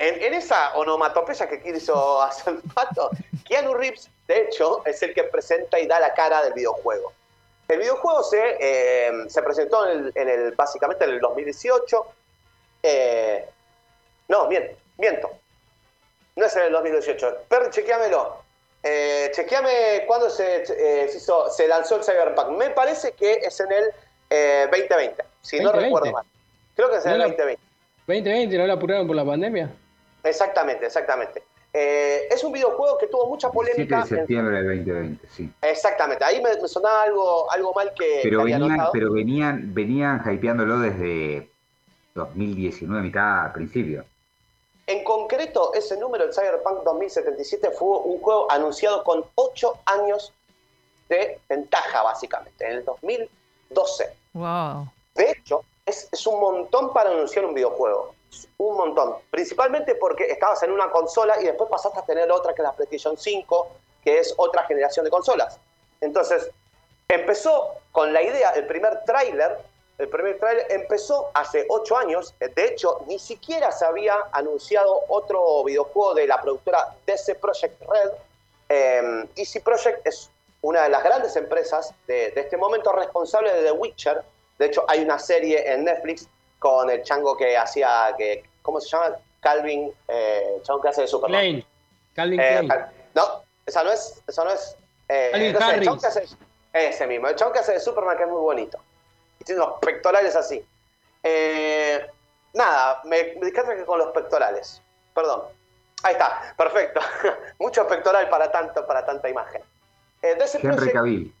En, 0.00 0.22
en, 0.22 0.34
esa 0.34 0.74
onomatopeya 0.76 1.48
que 1.48 1.60
quiso 1.60 2.22
hacer 2.22 2.54
pato, 2.74 3.10
Keanu 3.46 3.74
Reeves, 3.74 4.08
de 4.28 4.42
hecho, 4.42 4.84
es 4.84 5.02
el 5.02 5.12
que 5.12 5.24
presenta 5.24 5.80
y 5.80 5.86
da 5.86 5.98
la 5.98 6.14
cara 6.14 6.42
del 6.42 6.52
videojuego. 6.52 7.12
El 7.66 7.78
videojuego 7.80 8.22
se, 8.22 8.56
eh, 8.60 9.12
se 9.28 9.42
presentó 9.42 9.86
en 9.90 10.12
el, 10.14 10.52
básicamente 10.52 11.04
en 11.04 11.10
el 11.10 11.20
2018. 11.20 12.06
Eh, 12.82 13.46
no, 14.28 14.48
miento, 14.48 14.76
miento. 14.96 15.30
No 16.36 16.46
es 16.46 16.56
en 16.56 16.62
el 16.62 16.72
2018. 16.72 17.44
Perry, 17.48 17.70
chequeamelo. 17.70 18.42
Eh, 18.82 19.30
chequeame 19.34 20.04
cuándo 20.06 20.30
se, 20.30 20.62
eh, 20.62 21.08
se, 21.08 21.18
hizo, 21.18 21.50
se 21.50 21.68
lanzó 21.68 21.96
el 21.96 22.04
Cyberpunk. 22.04 22.50
Me 22.50 22.70
parece 22.70 23.12
que 23.12 23.32
es 23.34 23.60
en 23.60 23.72
el 23.72 23.92
2020, 24.70 25.24
si 25.42 25.60
no 25.60 25.72
recuerdo 25.72 26.12
mal. 26.12 26.24
Creo 26.76 26.90
que 26.90 26.96
es 26.96 27.06
en 27.06 27.12
el 27.12 27.22
2020. 27.22 27.67
2020, 28.08 28.56
¿no 28.56 28.66
lo 28.66 28.72
apuraron 28.72 29.06
por 29.06 29.14
la 29.14 29.24
pandemia? 29.24 29.70
Exactamente, 30.24 30.86
exactamente. 30.86 31.42
Eh, 31.74 32.26
es 32.30 32.42
un 32.42 32.52
videojuego 32.52 32.96
que 32.96 33.06
tuvo 33.08 33.28
mucha 33.28 33.50
polémica. 33.50 34.02
7 34.06 34.14
de 34.14 34.20
septiembre 34.20 34.56
del 34.56 34.84
2020, 34.84 35.28
sí. 35.28 35.52
Exactamente, 35.60 36.24
ahí 36.24 36.42
me, 36.42 36.66
sonaba 36.66 37.02
algo, 37.02 37.50
algo 37.50 37.74
mal 37.74 37.92
que. 37.94 38.20
Pero, 38.22 38.44
venían, 38.44 38.88
pero 38.92 39.12
venían, 39.12 39.74
venían 39.74 40.22
hypeándolo 40.26 40.80
desde 40.80 41.50
2019, 42.14 43.02
mitad, 43.02 43.44
al 43.44 43.52
principio. 43.52 44.04
En 44.86 45.04
concreto, 45.04 45.74
ese 45.74 45.98
número, 45.98 46.24
el 46.24 46.32
Cyberpunk 46.32 46.82
2077, 46.84 47.72
fue 47.72 47.98
un 47.98 48.20
juego 48.22 48.50
anunciado 48.50 49.04
con 49.04 49.22
8 49.34 49.80
años 49.84 50.32
de 51.10 51.38
ventaja, 51.46 52.02
básicamente, 52.02 52.64
en 52.64 52.78
el 52.78 52.84
2012. 52.86 54.16
Wow. 54.32 54.90
De 55.14 55.30
hecho, 55.30 55.62
es, 55.88 56.08
es 56.12 56.26
un 56.26 56.40
montón 56.40 56.92
para 56.92 57.10
anunciar 57.10 57.44
un 57.44 57.54
videojuego 57.54 58.14
un 58.58 58.76
montón. 58.76 59.16
Principalmente 59.30 59.94
porque 59.94 60.24
estabas 60.24 60.62
en 60.62 60.72
una 60.72 60.90
consola 60.90 61.40
y 61.40 61.44
después 61.44 61.70
pasaste 61.70 62.00
a 62.00 62.04
tener 62.04 62.30
otra 62.30 62.54
que 62.54 62.62
es 62.62 62.68
la 62.68 62.72
PlayStation 62.72 63.16
5, 63.16 63.68
que 64.02 64.18
es 64.18 64.34
otra 64.36 64.64
generación 64.64 65.04
de 65.04 65.10
consolas. 65.10 65.58
Entonces, 66.00 66.50
empezó 67.08 67.74
con 67.92 68.12
la 68.12 68.22
idea, 68.22 68.50
el 68.50 68.66
primer 68.66 69.02
tráiler, 69.04 69.58
el 69.98 70.08
primer 70.08 70.38
tráiler 70.38 70.66
empezó 70.70 71.30
hace 71.34 71.66
ocho 71.68 71.96
años. 71.96 72.34
De 72.38 72.64
hecho, 72.64 73.00
ni 73.06 73.18
siquiera 73.18 73.72
se 73.72 73.84
había 73.84 74.16
anunciado 74.32 75.00
otro 75.08 75.64
videojuego 75.64 76.14
de 76.14 76.26
la 76.26 76.40
productora 76.40 76.94
DC 77.06 77.34
Projekt 77.36 77.82
Red. 77.82 78.10
Eh, 78.68 79.28
DC 79.34 79.60
Projekt 79.60 80.06
es 80.06 80.30
una 80.60 80.84
de 80.84 80.90
las 80.90 81.02
grandes 81.02 81.34
empresas 81.36 81.92
de, 82.06 82.30
de 82.30 82.40
este 82.42 82.56
momento 82.56 82.92
responsable 82.92 83.52
de 83.52 83.62
The 83.62 83.72
Witcher. 83.72 84.22
De 84.58 84.66
hecho, 84.66 84.84
hay 84.88 85.00
una 85.00 85.18
serie 85.18 85.72
en 85.72 85.84
Netflix 85.84 86.28
con 86.58 86.90
el 86.90 87.02
chango 87.02 87.36
que 87.36 87.56
hacía, 87.56 88.14
que, 88.18 88.44
¿cómo 88.62 88.80
se 88.80 88.88
llama? 88.88 89.16
Calvin, 89.40 89.92
eh, 90.08 90.60
chango 90.62 90.80
que 90.80 90.88
hace 90.88 91.02
de 91.02 91.08
Superman. 91.08 91.40
Klein. 91.40 91.64
Calvin 92.14 92.40
eh, 92.40 92.68
No, 93.14 93.42
esa 93.64 93.84
no 93.84 93.92
es, 93.92 94.20
esa 94.26 94.44
no 94.44 94.50
es. 94.50 94.76
Eh, 95.08 95.30
Calvin 95.32 95.46
el 95.46 95.84
chango 95.84 96.00
que 96.00 96.06
hace, 96.06 96.24
ese 96.72 97.06
mismo, 97.06 97.28
el 97.28 97.36
chango 97.36 97.52
que 97.52 97.60
hace 97.60 97.72
de 97.72 97.80
Superman 97.80 98.16
que 98.16 98.24
es 98.24 98.28
muy 98.28 98.40
bonito. 98.40 98.78
Y 99.40 99.44
tiene 99.44 99.62
unos 99.62 99.78
pectorales 99.80 100.34
así. 100.34 100.64
Eh, 101.22 102.06
nada, 102.54 103.00
me, 103.04 103.34
me 103.40 103.52
que 103.52 103.84
con 103.84 103.98
los 103.98 104.10
pectorales. 104.12 104.82
Perdón. 105.14 105.42
Ahí 106.02 106.12
está, 106.12 106.54
perfecto. 106.56 107.00
Mucho 107.58 107.86
pectoral 107.86 108.28
para 108.28 108.50
tanto, 108.50 108.86
para 108.86 109.04
tanta 109.04 109.28
imagen. 109.28 109.62
Eh, 110.22 110.36
Henry 110.62 110.92
Cavill. 110.92 111.34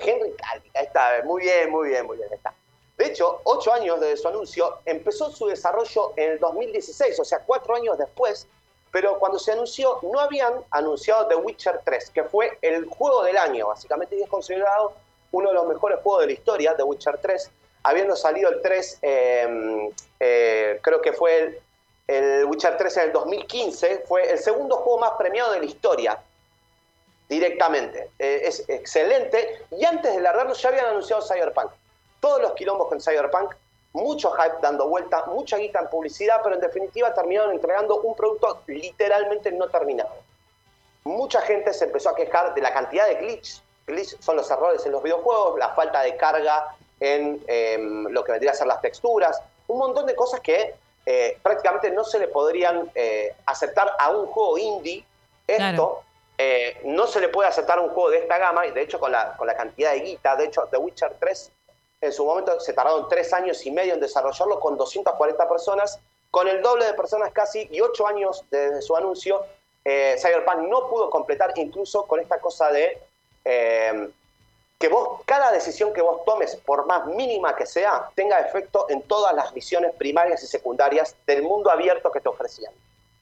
Henry 0.00 0.32
Cavill, 0.32 0.70
ahí 0.74 0.84
está, 0.84 1.22
muy 1.24 1.42
bien, 1.42 1.70
muy 1.70 1.88
bien, 1.88 2.06
muy 2.06 2.16
bien, 2.16 2.28
está. 2.32 2.54
De 2.96 3.06
hecho, 3.06 3.40
ocho 3.44 3.72
años 3.72 3.98
de 4.00 4.16
su 4.16 4.28
anuncio, 4.28 4.78
empezó 4.84 5.30
su 5.30 5.46
desarrollo 5.46 6.12
en 6.16 6.32
el 6.32 6.38
2016, 6.38 7.18
o 7.18 7.24
sea, 7.24 7.38
cuatro 7.46 7.74
años 7.74 7.96
después, 7.96 8.46
pero 8.90 9.18
cuando 9.18 9.38
se 9.38 9.52
anunció, 9.52 9.98
no 10.02 10.20
habían 10.20 10.52
anunciado 10.70 11.26
The 11.26 11.36
Witcher 11.36 11.80
3, 11.84 12.10
que 12.10 12.24
fue 12.24 12.58
el 12.60 12.84
juego 12.86 13.22
del 13.22 13.38
año, 13.38 13.68
básicamente, 13.68 14.16
y 14.16 14.22
es 14.22 14.28
considerado 14.28 14.92
uno 15.32 15.48
de 15.48 15.54
los 15.54 15.66
mejores 15.66 16.00
juegos 16.02 16.22
de 16.22 16.26
la 16.26 16.32
historia, 16.32 16.76
The 16.76 16.82
Witcher 16.82 17.18
3, 17.22 17.50
habiendo 17.84 18.16
salido 18.16 18.50
el 18.50 18.60
3, 18.60 18.98
em, 19.00 19.90
eh, 20.18 20.78
creo 20.82 21.00
que 21.00 21.12
fue 21.12 21.38
el, 21.38 21.60
el 22.06 22.44
Witcher 22.44 22.76
3 22.76 22.96
en 22.98 23.02
el 23.04 23.12
2015, 23.12 24.04
fue 24.06 24.30
el 24.30 24.38
segundo 24.38 24.76
juego 24.76 24.98
más 24.98 25.12
premiado 25.12 25.52
de 25.52 25.60
la 25.60 25.64
historia, 25.64 26.22
directamente. 27.30 28.10
Eh, 28.18 28.42
es 28.44 28.68
excelente, 28.68 29.62
y 29.70 29.84
antes 29.84 30.14
de 30.14 30.20
largarlo 30.20 30.52
ya 30.52 30.68
habían 30.68 30.86
anunciado 30.86 31.22
Cyberpunk. 31.22 31.70
Todos 32.20 32.42
los 32.42 32.52
quilombos 32.52 32.88
con 32.88 33.00
Cyberpunk, 33.00 33.54
mucho 33.92 34.32
hype 34.32 34.56
dando 34.60 34.88
vuelta, 34.88 35.24
mucha 35.26 35.56
guita 35.56 35.78
en 35.78 35.88
publicidad, 35.88 36.40
pero 36.42 36.56
en 36.56 36.60
definitiva 36.60 37.14
terminaron 37.14 37.52
entregando 37.52 38.00
un 38.02 38.14
producto 38.14 38.62
literalmente 38.66 39.52
no 39.52 39.68
terminado. 39.68 40.10
Mucha 41.04 41.40
gente 41.42 41.72
se 41.72 41.84
empezó 41.84 42.10
a 42.10 42.16
quejar 42.16 42.52
de 42.52 42.60
la 42.60 42.72
cantidad 42.72 43.06
de 43.06 43.14
glitches. 43.14 43.62
Glitch 43.86 44.20
son 44.20 44.36
los 44.36 44.50
errores 44.50 44.84
en 44.84 44.92
los 44.92 45.02
videojuegos, 45.02 45.58
la 45.58 45.70
falta 45.70 46.02
de 46.02 46.16
carga 46.16 46.76
en 46.98 47.42
em, 47.46 48.04
lo 48.08 48.22
que 48.22 48.32
vendría 48.32 48.50
a 48.50 48.54
ser 48.54 48.66
las 48.66 48.80
texturas, 48.80 49.40
un 49.68 49.78
montón 49.78 50.04
de 50.06 50.14
cosas 50.14 50.40
que 50.40 50.74
eh, 51.06 51.38
prácticamente 51.42 51.90
no 51.90 52.04
se 52.04 52.18
le 52.18 52.28
podrían 52.28 52.90
eh, 52.94 53.34
aceptar 53.46 53.96
a 53.98 54.10
un 54.10 54.26
juego 54.26 54.58
indie. 54.58 55.04
Esto 55.46 56.04
eh, 56.42 56.80
no 56.84 57.06
se 57.06 57.20
le 57.20 57.28
puede 57.28 57.50
aceptar 57.50 57.78
un 57.78 57.90
juego 57.90 58.08
de 58.08 58.16
esta 58.20 58.38
gama, 58.38 58.66
y 58.66 58.70
de 58.70 58.80
hecho 58.80 58.98
con 58.98 59.12
la, 59.12 59.36
con 59.36 59.46
la 59.46 59.54
cantidad 59.54 59.92
de 59.92 60.00
guita, 60.00 60.36
de 60.36 60.46
hecho 60.46 60.66
The 60.70 60.78
Witcher 60.78 61.14
3 61.20 61.52
en 62.00 62.12
su 62.14 62.24
momento 62.24 62.58
se 62.60 62.72
tardaron 62.72 63.10
tres 63.10 63.30
años 63.34 63.66
y 63.66 63.70
medio 63.70 63.92
en 63.92 64.00
desarrollarlo 64.00 64.58
con 64.58 64.78
240 64.78 65.46
personas, 65.46 65.98
con 66.30 66.48
el 66.48 66.62
doble 66.62 66.86
de 66.86 66.94
personas 66.94 67.30
casi 67.32 67.68
y 67.70 67.82
ocho 67.82 68.06
años 68.06 68.42
desde 68.50 68.80
su 68.80 68.96
anuncio. 68.96 69.44
Cyberpunk 69.84 70.60
no 70.68 70.88
pudo 70.88 71.10
completar 71.10 71.52
incluso 71.56 72.06
con 72.06 72.20
esta 72.20 72.40
cosa 72.40 72.72
de 72.72 73.02
que 73.44 74.88
vos, 74.88 75.20
cada 75.26 75.52
decisión 75.52 75.92
que 75.92 76.00
vos 76.00 76.24
tomes, 76.24 76.56
por 76.56 76.86
más 76.86 77.04
mínima 77.04 77.54
que 77.54 77.66
sea, 77.66 78.08
tenga 78.14 78.40
efecto 78.40 78.86
en 78.88 79.02
todas 79.02 79.34
las 79.34 79.52
misiones 79.52 79.94
primarias 79.94 80.42
y 80.42 80.46
secundarias 80.46 81.14
del 81.26 81.42
mundo 81.42 81.70
abierto 81.70 82.10
que 82.10 82.22
te 82.22 82.30
ofrecían. 82.30 82.72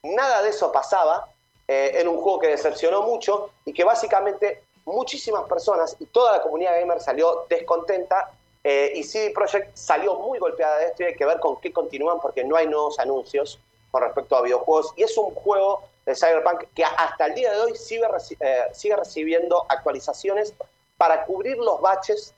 Nada 0.04 0.40
de 0.42 0.50
eso 0.50 0.70
pasaba 0.70 1.28
eh, 1.68 1.92
en 1.94 2.08
un 2.08 2.16
juego 2.16 2.38
que 2.38 2.48
decepcionó 2.48 3.02
mucho 3.02 3.50
y 3.64 3.72
que 3.72 3.84
básicamente 3.84 4.62
muchísimas 4.84 5.44
personas 5.44 5.96
y 6.00 6.06
toda 6.06 6.32
la 6.32 6.42
comunidad 6.42 6.80
gamer 6.80 7.00
salió 7.00 7.44
descontenta 7.48 8.30
eh, 8.64 8.92
y 8.94 9.04
CD 9.04 9.30
Projekt 9.30 9.76
salió 9.76 10.14
muy 10.14 10.38
golpeada 10.38 10.78
de 10.78 10.86
esto 10.86 11.02
y 11.02 11.06
hay 11.06 11.14
que 11.14 11.24
ver 11.24 11.38
con 11.38 11.60
qué 11.60 11.72
continúan 11.72 12.20
porque 12.20 12.42
no 12.42 12.56
hay 12.56 12.66
nuevos 12.66 12.98
anuncios 12.98 13.60
con 13.90 14.02
respecto 14.02 14.36
a 14.36 14.42
videojuegos 14.42 14.92
y 14.96 15.02
es 15.02 15.16
un 15.16 15.34
juego 15.34 15.82
de 16.04 16.14
Cyberpunk 16.14 16.64
que 16.74 16.84
hasta 16.84 17.26
el 17.26 17.34
día 17.34 17.52
de 17.52 17.60
hoy 17.60 17.76
sigue, 17.76 18.06
eh, 18.40 18.62
sigue 18.72 18.96
recibiendo 18.96 19.66
actualizaciones 19.68 20.54
para 20.96 21.24
cubrir 21.24 21.58
los 21.58 21.80
baches 21.80 22.34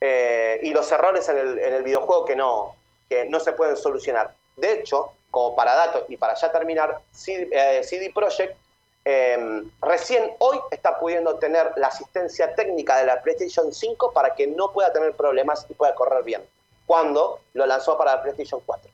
eh, 0.00 0.60
y 0.62 0.70
los 0.70 0.90
errores 0.92 1.28
en 1.28 1.38
el, 1.38 1.82
videojuego 1.82 2.24
que 2.24 2.36
no, 2.36 2.76
que 3.08 3.24
no 3.24 3.40
se 3.40 3.52
pueden 3.52 3.76
solucionar. 3.76 4.34
De 4.56 4.74
hecho, 4.74 5.12
como 5.30 5.56
para 5.56 5.74
datos 5.74 6.04
y 6.08 6.16
para 6.16 6.34
ya 6.34 6.52
terminar, 6.52 7.00
CD, 7.12 7.48
eh, 7.50 8.12
Projekt 8.14 8.56
em, 9.04 9.70
recién 9.80 10.34
hoy 10.38 10.58
está 10.70 10.98
pudiendo 10.98 11.36
tener 11.36 11.72
la 11.76 11.88
asistencia 11.88 12.54
técnica 12.54 12.96
de 12.98 13.06
la 13.06 13.22
PlayStation 13.22 13.72
5 13.72 14.12
para 14.12 14.34
que 14.34 14.46
no 14.46 14.72
pueda 14.72 14.92
tener 14.92 15.12
problemas 15.14 15.66
y 15.68 15.74
pueda 15.74 15.94
correr 15.94 16.22
bien, 16.24 16.42
cuando 16.86 17.40
lo 17.52 17.66
lanzó 17.66 17.96
para 17.98 18.16
la 18.16 18.22
PlayStation 18.22 18.60
4. 18.64 18.90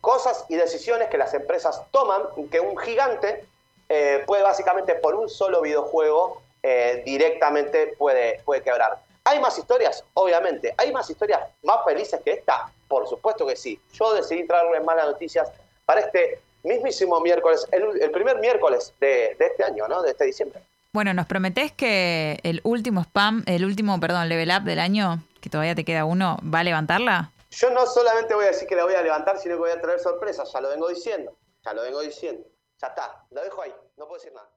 Cosas 0.00 0.44
y 0.48 0.56
decisiones 0.56 1.08
que 1.08 1.18
las 1.18 1.34
empresas 1.34 1.82
toman 1.90 2.22
que 2.50 2.60
un 2.60 2.76
gigante 2.76 3.44
eh, 3.88 4.22
puede 4.26 4.42
básicamente 4.42 4.94
por 4.94 5.14
un 5.14 5.28
solo 5.28 5.62
videojuego 5.62 6.42
eh, 6.62 7.02
directamente 7.04 7.94
puede, 7.98 8.40
puede 8.44 8.62
quebrar. 8.62 8.98
¿Hay 9.24 9.40
más 9.40 9.58
historias? 9.58 10.04
Obviamente. 10.14 10.74
¿Hay 10.76 10.92
más 10.92 11.08
historias 11.10 11.40
más 11.62 11.84
felices 11.84 12.20
que 12.24 12.32
esta? 12.32 12.70
Por 12.88 13.06
supuesto 13.06 13.46
que 13.46 13.56
sí. 13.56 13.80
Yo 13.92 14.14
decidí 14.14 14.46
traerles 14.46 14.84
malas 14.84 15.06
noticias 15.06 15.50
para 15.84 16.00
este 16.00 16.40
mismísimo 16.62 17.20
miércoles, 17.20 17.66
el, 17.72 18.10
primer 18.10 18.38
miércoles 18.38 18.92
de, 19.00 19.36
este 19.38 19.64
año, 19.64 19.86
¿no? 19.88 20.02
De 20.02 20.10
este 20.10 20.24
diciembre. 20.24 20.62
Bueno, 20.92 21.12
¿nos 21.14 21.26
prometés 21.26 21.72
que 21.72 22.40
el 22.42 22.60
último 22.64 23.02
spam, 23.02 23.44
el 23.46 23.64
último, 23.64 24.00
perdón, 24.00 24.28
level 24.28 24.50
up 24.50 24.64
del 24.64 24.78
año, 24.78 25.22
que 25.40 25.50
todavía 25.50 25.74
te 25.74 25.84
queda 25.84 26.04
uno, 26.04 26.38
va 26.42 26.60
a 26.60 26.64
levantarla? 26.64 27.30
Yo 27.50 27.70
no 27.70 27.86
solamente 27.86 28.34
voy 28.34 28.44
a 28.44 28.48
decir 28.48 28.68
que 28.68 28.76
la 28.76 28.84
voy 28.84 28.94
a 28.94 29.02
levantar, 29.02 29.38
sino 29.38 29.54
que 29.54 29.60
voy 29.60 29.70
a 29.70 29.80
traer 29.80 30.00
sorpresas, 30.00 30.50
ya 30.52 30.60
lo 30.60 30.68
vengo 30.70 30.88
diciendo, 30.88 31.34
ya 31.64 31.72
lo 31.72 31.82
vengo 31.82 32.00
diciendo. 32.00 32.46
Ya 32.80 32.88
está, 32.88 33.26
lo 33.30 33.42
dejo 33.42 33.62
ahí, 33.62 33.74
no 33.96 34.06
puedo 34.06 34.20
decir 34.20 34.32
nada. 34.32 34.48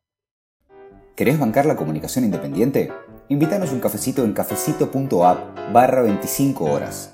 ¿Querés 1.15 1.39
bancar 1.39 1.65
la 1.65 1.75
comunicación 1.75 2.25
independiente? 2.25 2.93
Invítanos 3.29 3.71
un 3.71 3.79
cafecito 3.79 4.23
en 4.23 4.33
cafecito.app 4.33 5.73
barra 5.73 6.01
25 6.01 6.65
horas. 6.65 7.09